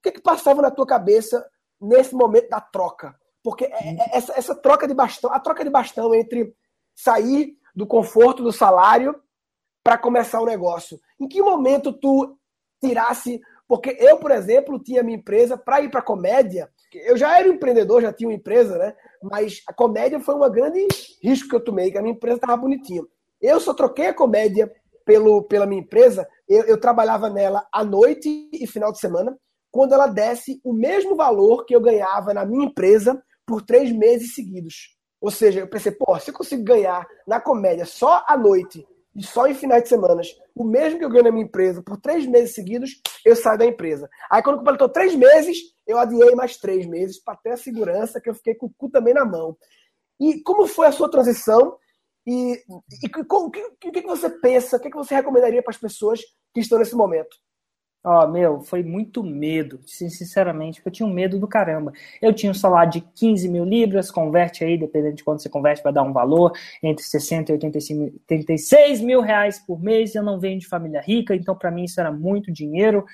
[0.02, 1.46] que, que passava na tua cabeça
[1.80, 3.14] nesse momento da troca?
[3.42, 6.54] Porque é, é, essa, essa troca de bastão, a troca de bastão entre
[6.94, 9.14] sair do conforto do salário
[9.82, 10.98] para começar o negócio.
[11.18, 12.36] Em que momento tu
[12.82, 13.40] tirasse.
[13.66, 16.68] Porque eu, por exemplo, tinha minha empresa para ir para comédia.
[16.92, 18.94] Eu já era um empreendedor, já tinha uma empresa, né?
[19.22, 20.86] Mas a comédia foi um grande
[21.22, 23.02] risco que eu tomei, que a minha empresa estava bonitinha.
[23.40, 24.70] Eu só troquei a comédia
[25.04, 26.28] pelo, pela minha empresa.
[26.48, 29.38] Eu, eu trabalhava nela à noite e final de semana
[29.70, 34.34] quando ela desse o mesmo valor que eu ganhava na minha empresa por três meses
[34.34, 34.96] seguidos.
[35.20, 39.22] Ou seja, eu pensei, pô, se eu consigo ganhar na comédia só à noite e
[39.22, 40.22] só em finais de semana
[40.54, 43.66] o mesmo que eu ganho na minha empresa por três meses seguidos, eu saio da
[43.66, 44.08] empresa.
[44.30, 48.30] Aí quando completou três meses, eu adiei mais três meses para ter a segurança que
[48.30, 49.56] eu fiquei com o cu também na mão.
[50.18, 51.76] E como foi a sua transição?
[52.26, 54.76] E, o que, que, você pensa?
[54.76, 56.20] O que, que você recomendaria para as pessoas
[56.54, 57.36] que estão nesse momento?
[58.02, 61.92] Ó, oh, meu, foi muito medo, sinceramente, porque eu tinha um medo do caramba.
[62.22, 65.82] Eu tinha um salário de 15 mil libras, converte aí, dependendo de quanto você converte,
[65.82, 70.14] vai dar um valor entre 60 e 85, 86 mil reais por mês.
[70.14, 73.04] Eu não venho de família rica, então para mim isso era muito dinheiro.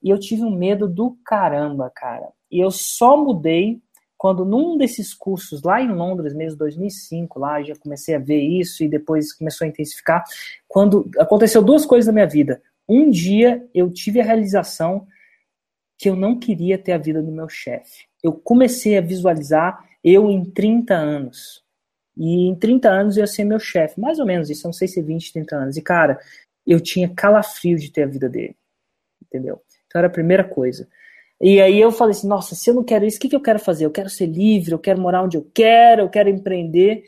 [0.00, 2.28] E eu tive um medo do caramba, cara.
[2.48, 3.82] E eu só mudei
[4.16, 8.84] quando num desses cursos lá em Londres, mesmo 2005, lá já comecei a ver isso
[8.84, 10.22] e depois começou a intensificar.
[10.68, 15.06] Quando aconteceu duas coisas na minha vida um dia eu tive a realização
[15.96, 18.06] que eu não queria ter a vida do meu chefe.
[18.22, 21.62] Eu comecei a visualizar eu em 30 anos.
[22.16, 24.88] E em 30 anos eu ia ser meu chefe, mais ou menos isso, não sei
[24.88, 25.76] se 20, 30 anos.
[25.76, 26.18] E cara,
[26.66, 28.56] eu tinha calafrio de ter a vida dele.
[29.22, 29.60] Entendeu?
[29.86, 30.88] Então era a primeira coisa.
[31.40, 33.40] E aí eu falei assim, nossa, se eu não quero isso, o que, que eu
[33.40, 33.86] quero fazer?
[33.86, 37.04] Eu quero ser livre, eu quero morar onde eu quero, eu quero empreender.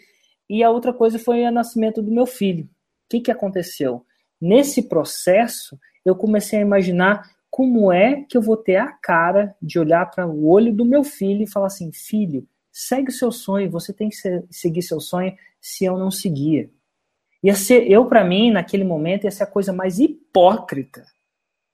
[0.49, 2.65] E a outra coisa foi o nascimento do meu filho.
[2.65, 2.69] O
[3.11, 4.07] que, que aconteceu?
[4.43, 9.79] Nesse processo, eu comecei a imaginar como é que eu vou ter a cara de
[9.79, 13.71] olhar para o olho do meu filho e falar assim, filho, segue o seu sonho,
[13.71, 14.17] você tem que
[14.51, 16.73] seguir seu sonho se eu não seguir.
[17.41, 21.05] Ia ser, eu para mim, naquele momento, ia ser a coisa mais hipócrita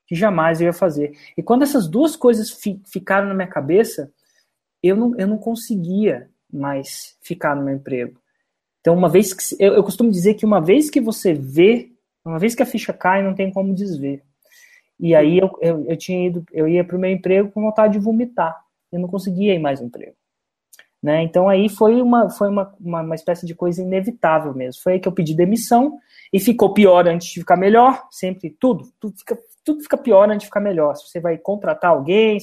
[0.06, 1.16] que jamais eu ia fazer.
[1.38, 4.12] E quando essas duas coisas fi, ficaram na minha cabeça,
[4.82, 8.20] eu não, eu não conseguia mais ficar no meu emprego.
[8.80, 9.56] Então, uma vez que.
[9.58, 11.92] Eu, eu costumo dizer que uma vez que você vê,
[12.24, 14.22] uma vez que a ficha cai, não tem como desver.
[14.98, 17.94] E aí eu, eu, eu tinha ido, eu ia para o meu emprego com vontade
[17.94, 18.56] de vomitar.
[18.90, 20.16] Eu não conseguia ir mais no emprego.
[21.00, 21.22] Né?
[21.22, 24.82] Então aí foi, uma, foi uma, uma, uma, espécie de coisa inevitável mesmo.
[24.82, 25.96] Foi aí que eu pedi demissão
[26.32, 28.08] e ficou pior antes de ficar melhor.
[28.10, 29.38] Sempre tudo, tudo fica
[29.68, 30.96] tudo fica pior antes de ficar melhor.
[30.96, 32.38] Se você vai contratar alguém.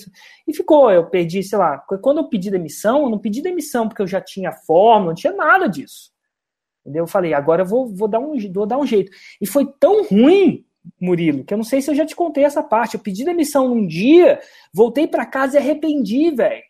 [0.48, 4.02] E ficou, eu perdi, sei lá, quando eu pedi demissão, eu não pedi demissão porque
[4.02, 6.12] eu já tinha forma, não tinha nada disso.
[6.86, 7.04] Entendeu?
[7.04, 9.12] Eu falei, agora eu vou, vou, dar um, vou dar um jeito.
[9.42, 10.64] E foi tão ruim,
[11.02, 12.94] Murilo, que eu não sei se eu já te contei essa parte.
[12.94, 14.40] Eu pedi demissão num dia,
[14.72, 16.64] voltei para casa e arrependi, velho.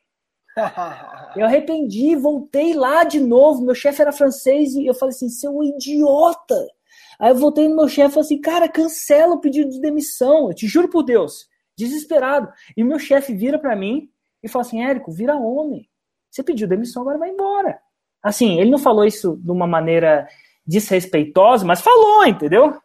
[1.35, 3.61] Eu arrependi, voltei lá de novo.
[3.61, 6.55] Meu chefe era francês e eu falei assim: seu idiota!
[7.19, 10.47] Aí eu voltei no meu chefe e falei assim, cara, cancela o pedido de demissão.
[10.47, 11.47] Eu te juro por Deus.
[11.77, 12.51] Desesperado.
[12.75, 14.09] E o meu chefe vira para mim
[14.41, 15.89] e fala assim, Érico, vira homem.
[16.29, 17.79] Você pediu demissão, agora vai embora.
[18.25, 20.27] Assim, ele não falou isso de uma maneira
[20.65, 22.75] desrespeitosa, mas falou, entendeu?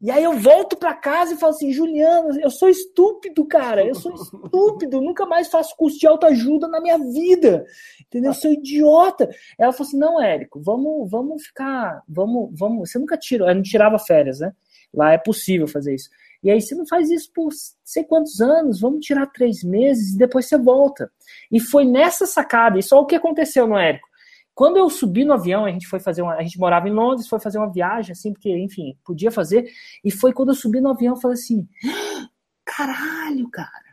[0.00, 3.84] E aí eu volto para casa e falo assim, Juliano, eu sou estúpido, cara.
[3.84, 7.66] Eu sou estúpido, nunca mais faço curso de autoajuda na minha vida.
[8.06, 8.30] Entendeu?
[8.30, 9.28] Eu sou idiota.
[9.58, 13.62] Ela falou assim: "Não, Érico, vamos, vamos ficar, vamos, vamos, você nunca tirou, eu não
[13.62, 14.50] tirava férias, né?
[14.94, 16.08] Lá é possível fazer isso.
[16.42, 17.50] E aí você não faz isso por
[17.84, 21.10] sei quantos anos, vamos tirar três meses e depois você volta.
[21.52, 24.08] E foi nessa sacada, e só o que aconteceu no Érico.
[24.56, 27.28] Quando eu subi no avião, a gente foi fazer uma, a gente morava em Londres,
[27.28, 29.70] foi fazer uma viagem, assim, porque, enfim, podia fazer.
[30.02, 31.68] E foi quando eu subi no avião, eu falei assim:
[32.64, 33.84] caralho, cara,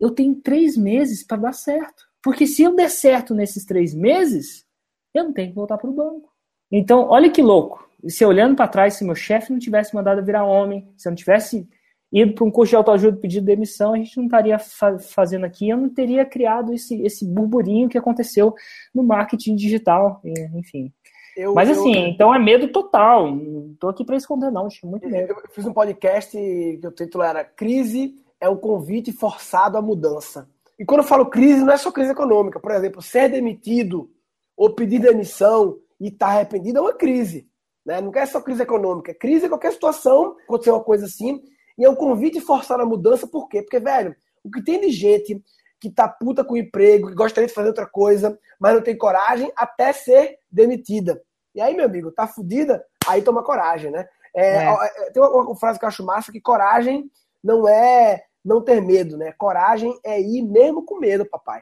[0.00, 2.06] eu tenho três meses para dar certo.
[2.22, 4.64] Porque se eu der certo nesses três meses,
[5.12, 6.32] eu não tenho que voltar para o banco.
[6.72, 7.86] Então, olha que louco.
[8.08, 11.16] Se olhando para trás, se meu chefe não tivesse mandado virar homem, se eu não
[11.16, 11.68] tivesse
[12.12, 15.68] ido para um curso de autoajuda pedido demissão, a gente não estaria fa fazendo aqui,
[15.68, 18.54] eu não teria criado esse, esse burburinho que aconteceu
[18.94, 20.20] no marketing digital,
[20.54, 20.92] enfim.
[21.36, 23.30] Eu, Mas assim, eu, então é medo total.
[23.30, 24.68] Não tô aqui para esconder, não.
[24.68, 25.32] Tinha muito medo.
[25.32, 30.48] Eu fiz um podcast que o título era Crise é um convite forçado à mudança.
[30.78, 32.58] E quando eu falo crise, não é só crise econômica.
[32.58, 34.10] Por exemplo, ser demitido
[34.56, 37.48] ou pedir demissão e estar tá arrependido é uma crise.
[37.84, 38.00] Né?
[38.00, 39.14] Não é só crise econômica.
[39.14, 41.42] Crise é qualquer situação, acontecer uma coisa assim,
[41.78, 43.62] e é um convite forçado à mudança, por quê?
[43.62, 45.42] Porque, velho, o que tem de gente
[45.78, 48.96] que tá puta com o emprego, que gostaria de fazer outra coisa, mas não tem
[48.96, 51.20] coragem, até ser demitida.
[51.54, 54.08] E aí, meu amigo, tá fudida, aí toma coragem, né?
[54.34, 54.74] É, é.
[55.06, 57.10] é tem uma, uma, frase que eu acho massa, que coragem
[57.44, 59.32] não é não ter medo, né?
[59.32, 61.60] Coragem é ir mesmo com medo, papai.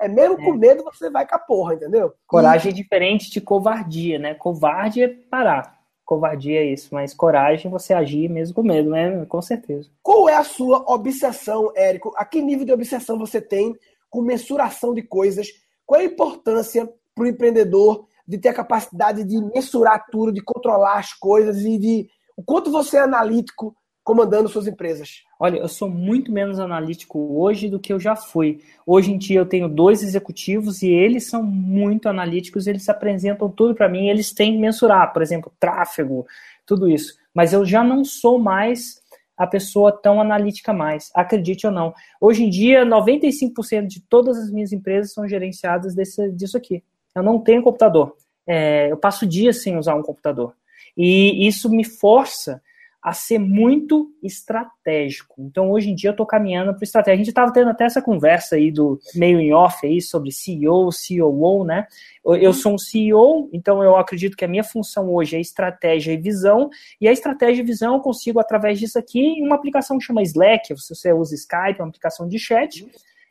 [0.00, 0.44] É mesmo é.
[0.44, 2.14] com medo você vai com a porra, entendeu?
[2.26, 2.72] Coragem e...
[2.72, 4.34] é diferente de covardia, né?
[4.34, 5.79] Covarde é parar
[6.10, 9.24] covardia é isso, mas coragem você agir mesmo com medo, né?
[9.26, 9.88] Com certeza.
[10.02, 12.12] Qual é a sua obsessão, Érico?
[12.16, 13.76] A que nível de obsessão você tem
[14.10, 15.46] com mensuração de coisas?
[15.86, 20.40] Qual é a importância para o empreendedor de ter a capacidade de mensurar tudo, de
[20.40, 25.22] controlar as coisas e de o quanto você é analítico comandando suas empresas?
[25.38, 28.60] Olha, eu sou muito menos analítico hoje do que eu já fui.
[28.86, 33.74] Hoje em dia eu tenho dois executivos e eles são muito analíticos, eles apresentam tudo
[33.74, 36.26] para mim, eles têm que mensurar, por exemplo, tráfego,
[36.66, 37.14] tudo isso.
[37.34, 39.00] Mas eu já não sou mais
[39.36, 41.94] a pessoa tão analítica mais, acredite ou não.
[42.20, 46.82] Hoje em dia, 95% de todas as minhas empresas são gerenciadas desse, disso aqui.
[47.14, 48.14] Eu não tenho computador.
[48.46, 50.54] É, eu passo dias sem usar um computador.
[50.94, 52.60] E isso me força
[53.02, 55.36] a ser muito estratégico.
[55.38, 57.14] Então, hoje em dia, eu estou caminhando para estratégia.
[57.14, 60.90] A gente estava tendo até essa conversa aí do meio em off aí sobre CEO,
[60.90, 61.86] COO, né?
[62.24, 66.18] Eu sou um CEO, então eu acredito que a minha função hoje é estratégia e
[66.18, 66.68] visão,
[67.00, 70.22] e a estratégia e visão eu consigo, através disso aqui, em uma aplicação que chama
[70.22, 72.86] Slack, se você usa Skype, uma aplicação de chat,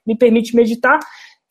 [0.05, 0.99] me permite meditar.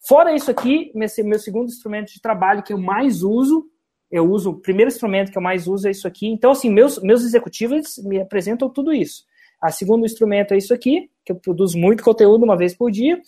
[0.00, 3.70] Fora isso aqui, meu segundo instrumento de trabalho que eu mais uso
[4.10, 6.26] eu uso, o primeiro instrumento que eu mais uso é isso aqui.
[6.26, 9.24] Então, assim, meus, meus executivos me apresentam tudo isso.
[9.60, 13.20] A segundo instrumento é isso aqui, que eu produzo muito conteúdo uma vez por dia.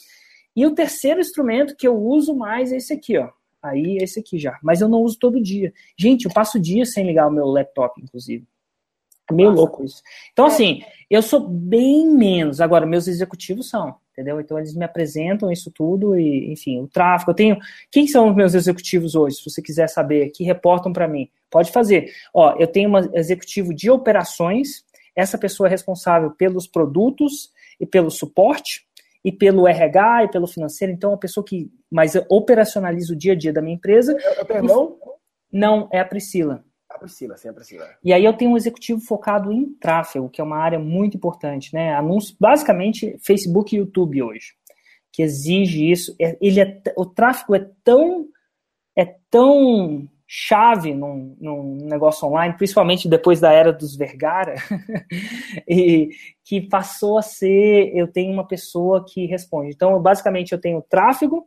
[0.56, 3.28] E o terceiro instrumento que eu uso mais é esse aqui, ó.
[3.62, 4.58] Aí esse aqui já.
[4.62, 5.72] Mas eu não uso todo dia.
[5.98, 8.46] Gente, eu passo dias sem ligar o meu laptop, inclusive.
[9.30, 9.60] É meio Nossa.
[9.60, 10.02] louco isso.
[10.32, 10.48] Então, é.
[10.48, 12.60] assim, eu sou bem menos.
[12.60, 14.40] Agora, meus executivos são, entendeu?
[14.40, 17.30] Então, eles me apresentam isso tudo e, enfim, o tráfego.
[17.30, 17.58] Eu tenho.
[17.90, 19.36] Quem são os meus executivos hoje?
[19.36, 22.12] Se você quiser saber, que reportam para mim, pode fazer.
[22.34, 24.84] Ó, eu tenho um executivo de operações.
[25.16, 27.50] Essa pessoa é responsável pelos produtos
[27.80, 28.86] e pelo suporte
[29.24, 30.92] e pelo RH e pelo financeiro.
[30.92, 34.16] Então, é uma pessoa que mais operacionaliza o dia a dia da minha empresa.
[34.18, 34.96] É, é, perdão?
[35.52, 36.64] Não, é a Priscila.
[36.90, 37.88] A Priscila, sim, a Priscila.
[38.02, 41.72] E aí eu tenho um executivo focado em tráfego, que é uma área muito importante,
[41.72, 41.94] né?
[41.94, 44.54] Anúncio, basicamente, Facebook e YouTube hoje,
[45.12, 46.14] que exige isso.
[46.20, 48.28] É, ele é, o tráfego é tão
[48.96, 54.54] é tão chave num, num negócio online, principalmente depois da era dos Vergara,
[55.66, 56.10] e
[56.44, 59.72] que passou a ser, eu tenho uma pessoa que responde.
[59.74, 61.44] Então, basicamente, eu tenho tráfego,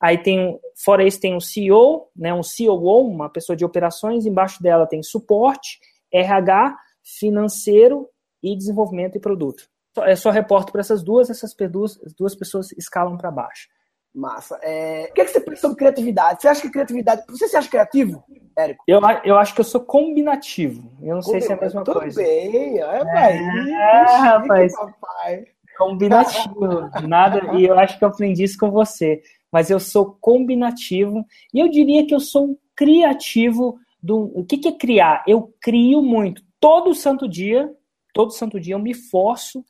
[0.00, 4.62] aí tem, fora isso, tem o CEO, né, um COO, uma pessoa de operações, embaixo
[4.62, 5.78] dela tem suporte,
[6.12, 8.08] RH, financeiro
[8.42, 9.68] e desenvolvimento e produto.
[10.00, 13.68] É só reporto para essas duas, essas duas, duas pessoas escalam para baixo.
[14.16, 14.58] Massa.
[14.62, 15.08] É...
[15.10, 16.40] O que, é que você pensa sobre criatividade?
[16.40, 17.22] Você acha que criatividade.
[17.28, 18.24] Você se acha criativo,
[18.56, 18.82] Érico?
[18.88, 20.90] Eu, eu acho que eu sou combinativo.
[21.02, 22.22] Eu não sei se é a mesma Tudo coisa.
[22.22, 23.38] Tudo bem, é, pai.
[23.38, 24.72] É, rapaz.
[24.74, 25.44] Papai.
[25.76, 26.90] Combinativo.
[27.06, 27.54] Nada.
[27.56, 29.20] E eu acho que eu aprendi isso com você.
[29.52, 31.24] Mas eu sou combinativo.
[31.52, 33.78] E eu diria que eu sou um criativo.
[34.02, 34.30] Do...
[34.34, 35.24] O que, que é criar?
[35.26, 36.42] Eu crio muito.
[36.60, 37.72] Todo santo dia,
[38.12, 39.64] todo santo dia, eu me forço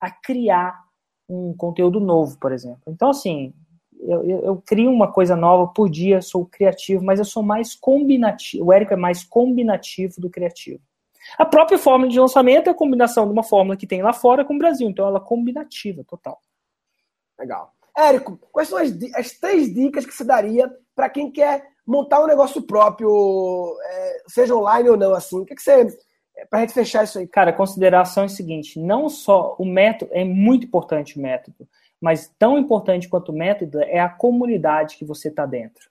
[0.00, 0.78] a criar
[1.28, 2.82] um conteúdo novo, por exemplo.
[2.86, 3.52] Então, assim,
[4.00, 7.74] eu, eu, eu, crio uma coisa nova por dia, sou criativo, mas eu sou mais
[7.74, 8.66] combinativo.
[8.66, 10.80] O Érico é mais combinativo do criativo.
[11.36, 14.44] A própria fórmula de lançamento é a combinação de uma fórmula que tem lá fora
[14.44, 16.40] com o Brasil, então ela é combinativa total.
[17.38, 17.74] Legal.
[17.98, 22.28] Érico, quais são as, as três dicas que você daria para quem quer montar um
[22.28, 25.40] negócio próprio, é, seja online ou não, assim?
[25.40, 25.88] O que, que você.
[26.36, 27.26] É, para a gente fechar isso aí.
[27.26, 31.68] Cara, a consideração é a seguinte: não só o método, é muito importante o método,
[32.00, 35.88] mas tão importante quanto o método é a comunidade que você está dentro.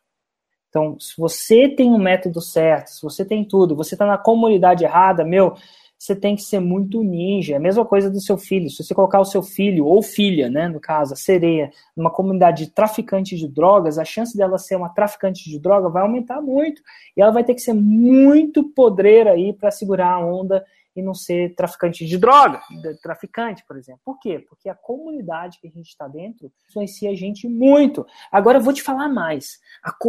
[0.69, 4.83] Então, se você tem um método certo, se você tem tudo, você está na comunidade
[4.83, 5.55] errada, meu,
[5.97, 7.53] você tem que ser muito ninja.
[7.53, 8.69] É a mesma coisa do seu filho.
[8.69, 12.65] Se você colocar o seu filho ou filha, né, no caso, a sereia, numa comunidade
[12.65, 16.81] de traficantes de drogas, a chance dela ser uma traficante de droga vai aumentar muito.
[17.15, 20.63] E ela vai ter que ser muito podreira aí para segurar a onda
[20.97, 22.59] e não ser traficante de droga,
[23.03, 24.01] traficante, por exemplo.
[24.03, 24.39] Por quê?
[24.39, 28.03] Porque a comunidade que a gente está dentro influencia a gente muito.
[28.31, 29.59] Agora eu vou te falar mais.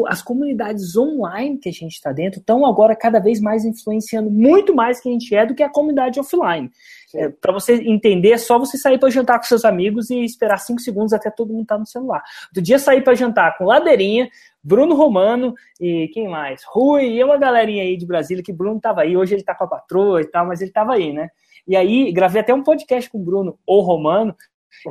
[0.07, 4.75] as comunidades online que a gente está dentro estão agora cada vez mais influenciando muito
[4.75, 6.71] mais que a gente é do que a comunidade offline.
[7.15, 10.59] É, para você entender, é só você sair para jantar com seus amigos e esperar
[10.59, 12.23] cinco segundos até todo mundo estar tá no celular.
[12.53, 14.29] Do dia sair para jantar com Ladeirinha,
[14.63, 16.63] Bruno Romano e quem mais?
[16.67, 19.17] Rui e uma galerinha aí de Brasília que Bruno estava aí.
[19.17, 21.29] Hoje ele está com a patroa e tal, mas ele estava aí, né?
[21.67, 24.35] E aí, gravei até um podcast com o Bruno, ou Romano,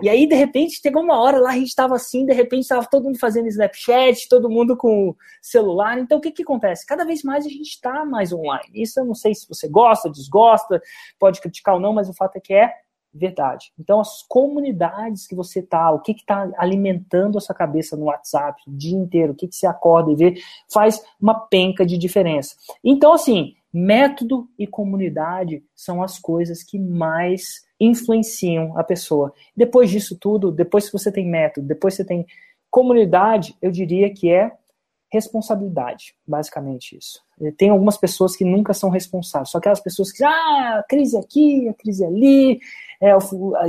[0.02, 2.86] e aí, de repente, chegou uma hora lá, a gente estava assim, de repente estava
[2.90, 5.98] todo mundo fazendo Snapchat, todo mundo com celular.
[5.98, 6.86] Então, o que, que acontece?
[6.86, 8.70] Cada vez mais a gente está mais online.
[8.74, 10.82] Isso eu não sei se você gosta, desgosta,
[11.20, 12.74] pode criticar ou não, mas o fato é que é
[13.14, 13.72] verdade.
[13.80, 18.62] Então, as comunidades que você tá, o que está alimentando a sua cabeça no WhatsApp
[18.68, 20.36] o dia inteiro, o que, que você acorda e vê,
[20.72, 22.56] faz uma penca de diferença.
[22.84, 29.34] Então, assim, método e comunidade são as coisas que mais influenciam a pessoa.
[29.56, 32.26] Depois disso tudo, depois que você tem método, depois que você tem
[32.70, 34.52] comunidade, eu diria que é
[35.12, 37.22] responsabilidade, basicamente isso.
[37.58, 41.70] Tem algumas pessoas que nunca são responsáveis, só aquelas pessoas que, ah, a crise aqui,
[41.70, 42.60] a crise ali,
[43.00, 43.14] é,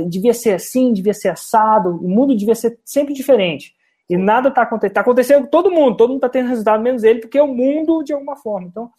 [0.07, 3.73] devia ser assim, devia ser assado, o mundo devia ser sempre diferente.
[4.09, 4.89] E nada está acontecendo.
[4.91, 7.53] Está acontecendo com todo mundo, todo mundo está tendo resultado, menos ele, porque é o
[7.53, 8.67] mundo de alguma forma.
[8.67, 8.89] Então,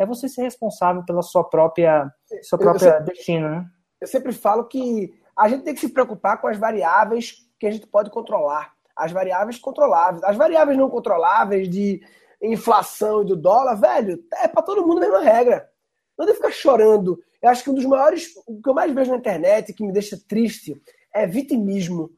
[0.00, 2.10] é você ser responsável pela sua própria,
[2.42, 3.66] sua própria eu, destino, né?
[4.00, 7.70] Eu sempre falo que a gente tem que se preocupar com as variáveis que a
[7.70, 8.72] gente pode controlar.
[8.96, 10.24] As variáveis controláveis.
[10.24, 12.00] As variáveis não controláveis de
[12.40, 15.68] inflação e do dólar, velho, é para todo mundo a mesma regra.
[16.18, 17.22] Não deve ficar chorando.
[17.42, 19.92] Eu acho que um dos maiores, o que eu mais vejo na internet, que me
[19.92, 20.80] deixa triste,
[21.14, 22.10] é vitimismo.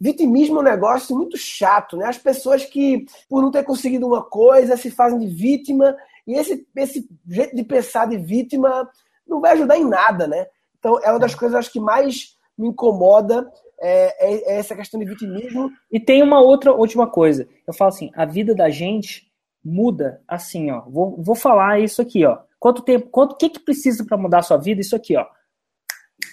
[0.00, 2.06] Vitimismo é um negócio muito chato, né?
[2.06, 5.96] As pessoas que, por não ter conseguido uma coisa, se fazem de vítima,
[6.26, 8.88] e esse, esse jeito de pensar de vítima
[9.26, 10.46] não vai ajudar em nada, né?
[10.78, 13.50] Então, é uma das coisas acho que mais me incomoda
[13.80, 15.70] é, é, é essa questão de vitimismo.
[15.90, 17.48] E tem uma outra última coisa.
[17.66, 19.30] Eu falo assim, a vida da gente
[19.64, 20.82] muda assim, ó.
[20.88, 22.38] Vou, vou falar isso aqui, ó.
[22.58, 24.80] Quanto tempo, quanto que que precisa para mudar a sua vida?
[24.80, 25.26] Isso aqui, ó.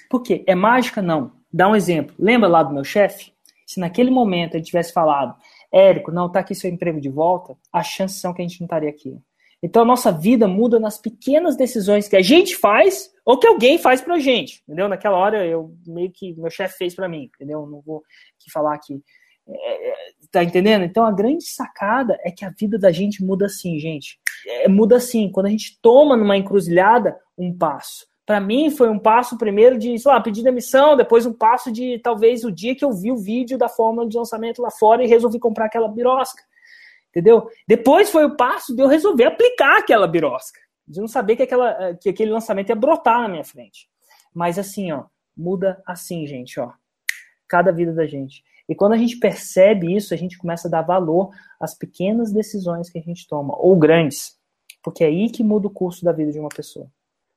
[0.09, 0.43] Por quê?
[0.47, 1.01] É mágica?
[1.01, 1.31] Não.
[1.51, 2.15] Dá um exemplo.
[2.19, 3.33] Lembra lá do meu chefe?
[3.65, 5.35] Se naquele momento ele tivesse falado,
[5.71, 8.65] Érico, não, tá aqui seu emprego de volta, as chances são que a gente não
[8.65, 9.17] estaria aqui.
[9.61, 13.77] Então a nossa vida muda nas pequenas decisões que a gente faz ou que alguém
[13.77, 14.87] faz pra gente, entendeu?
[14.87, 17.65] Naquela hora eu meio que meu chefe fez para mim, entendeu?
[17.65, 18.03] Não vou
[18.39, 19.01] aqui falar aqui.
[19.49, 19.93] É, é,
[20.31, 20.83] tá entendendo?
[20.83, 24.19] Então a grande sacada é que a vida da gente muda assim, gente.
[24.45, 28.05] É, muda assim, quando a gente toma numa encruzilhada um passo.
[28.25, 31.97] Para mim foi um passo primeiro de, sei lá, pedir demissão, depois um passo de
[31.99, 35.07] talvez o dia que eu vi o vídeo da fórmula de lançamento lá fora e
[35.07, 36.43] resolvi comprar aquela birosca
[37.17, 37.49] entendeu?
[37.67, 41.71] Depois foi o passo de eu resolver aplicar aquela birosca, de não saber que, aquela,
[41.83, 43.89] eh, que aquele lançamento ia brotar na minha frente.
[44.33, 45.05] Mas assim, ó,
[45.35, 46.71] muda assim, gente, ó,
[47.47, 48.43] cada vida da gente.
[48.69, 52.89] E quando a gente percebe isso, a gente começa a dar valor às pequenas decisões
[52.89, 54.37] que a gente toma, ou grandes,
[54.83, 56.87] porque é aí que muda o curso da vida de uma pessoa.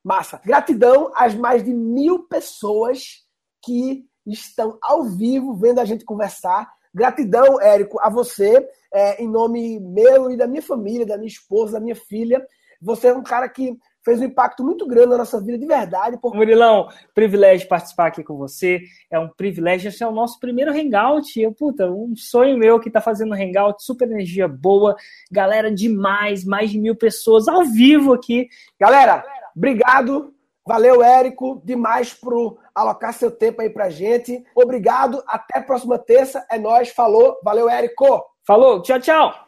[0.04, 0.40] Massa.
[0.44, 3.24] Gratidão às mais de mil pessoas
[3.62, 6.70] que estão ao vivo vendo a gente conversar.
[6.92, 11.74] Gratidão, Érico, a você é, em nome meu e da minha família, da minha esposa,
[11.74, 12.44] da minha filha.
[12.82, 16.18] Você é um cara que fez um impacto muito grande na nossa vida, de verdade.
[16.20, 16.36] Porque...
[16.36, 18.80] Murilão, privilégio participar aqui com você.
[19.10, 19.88] É um privilégio.
[19.88, 21.38] Esse é o nosso primeiro hangout.
[21.38, 24.96] Eu, puta, um sonho meu que tá fazendo hangout, super energia boa,
[25.30, 28.48] galera demais, mais de mil pessoas ao vivo aqui.
[28.78, 29.22] Galera,
[29.54, 30.34] obrigado.
[30.66, 34.44] Valeu, Érico, demais por alocar seu tempo aí pra gente.
[34.54, 36.44] Obrigado, até a próxima terça.
[36.50, 37.38] É nós, falou.
[37.42, 38.24] Valeu, Érico.
[38.44, 39.46] Falou, tchau, tchau.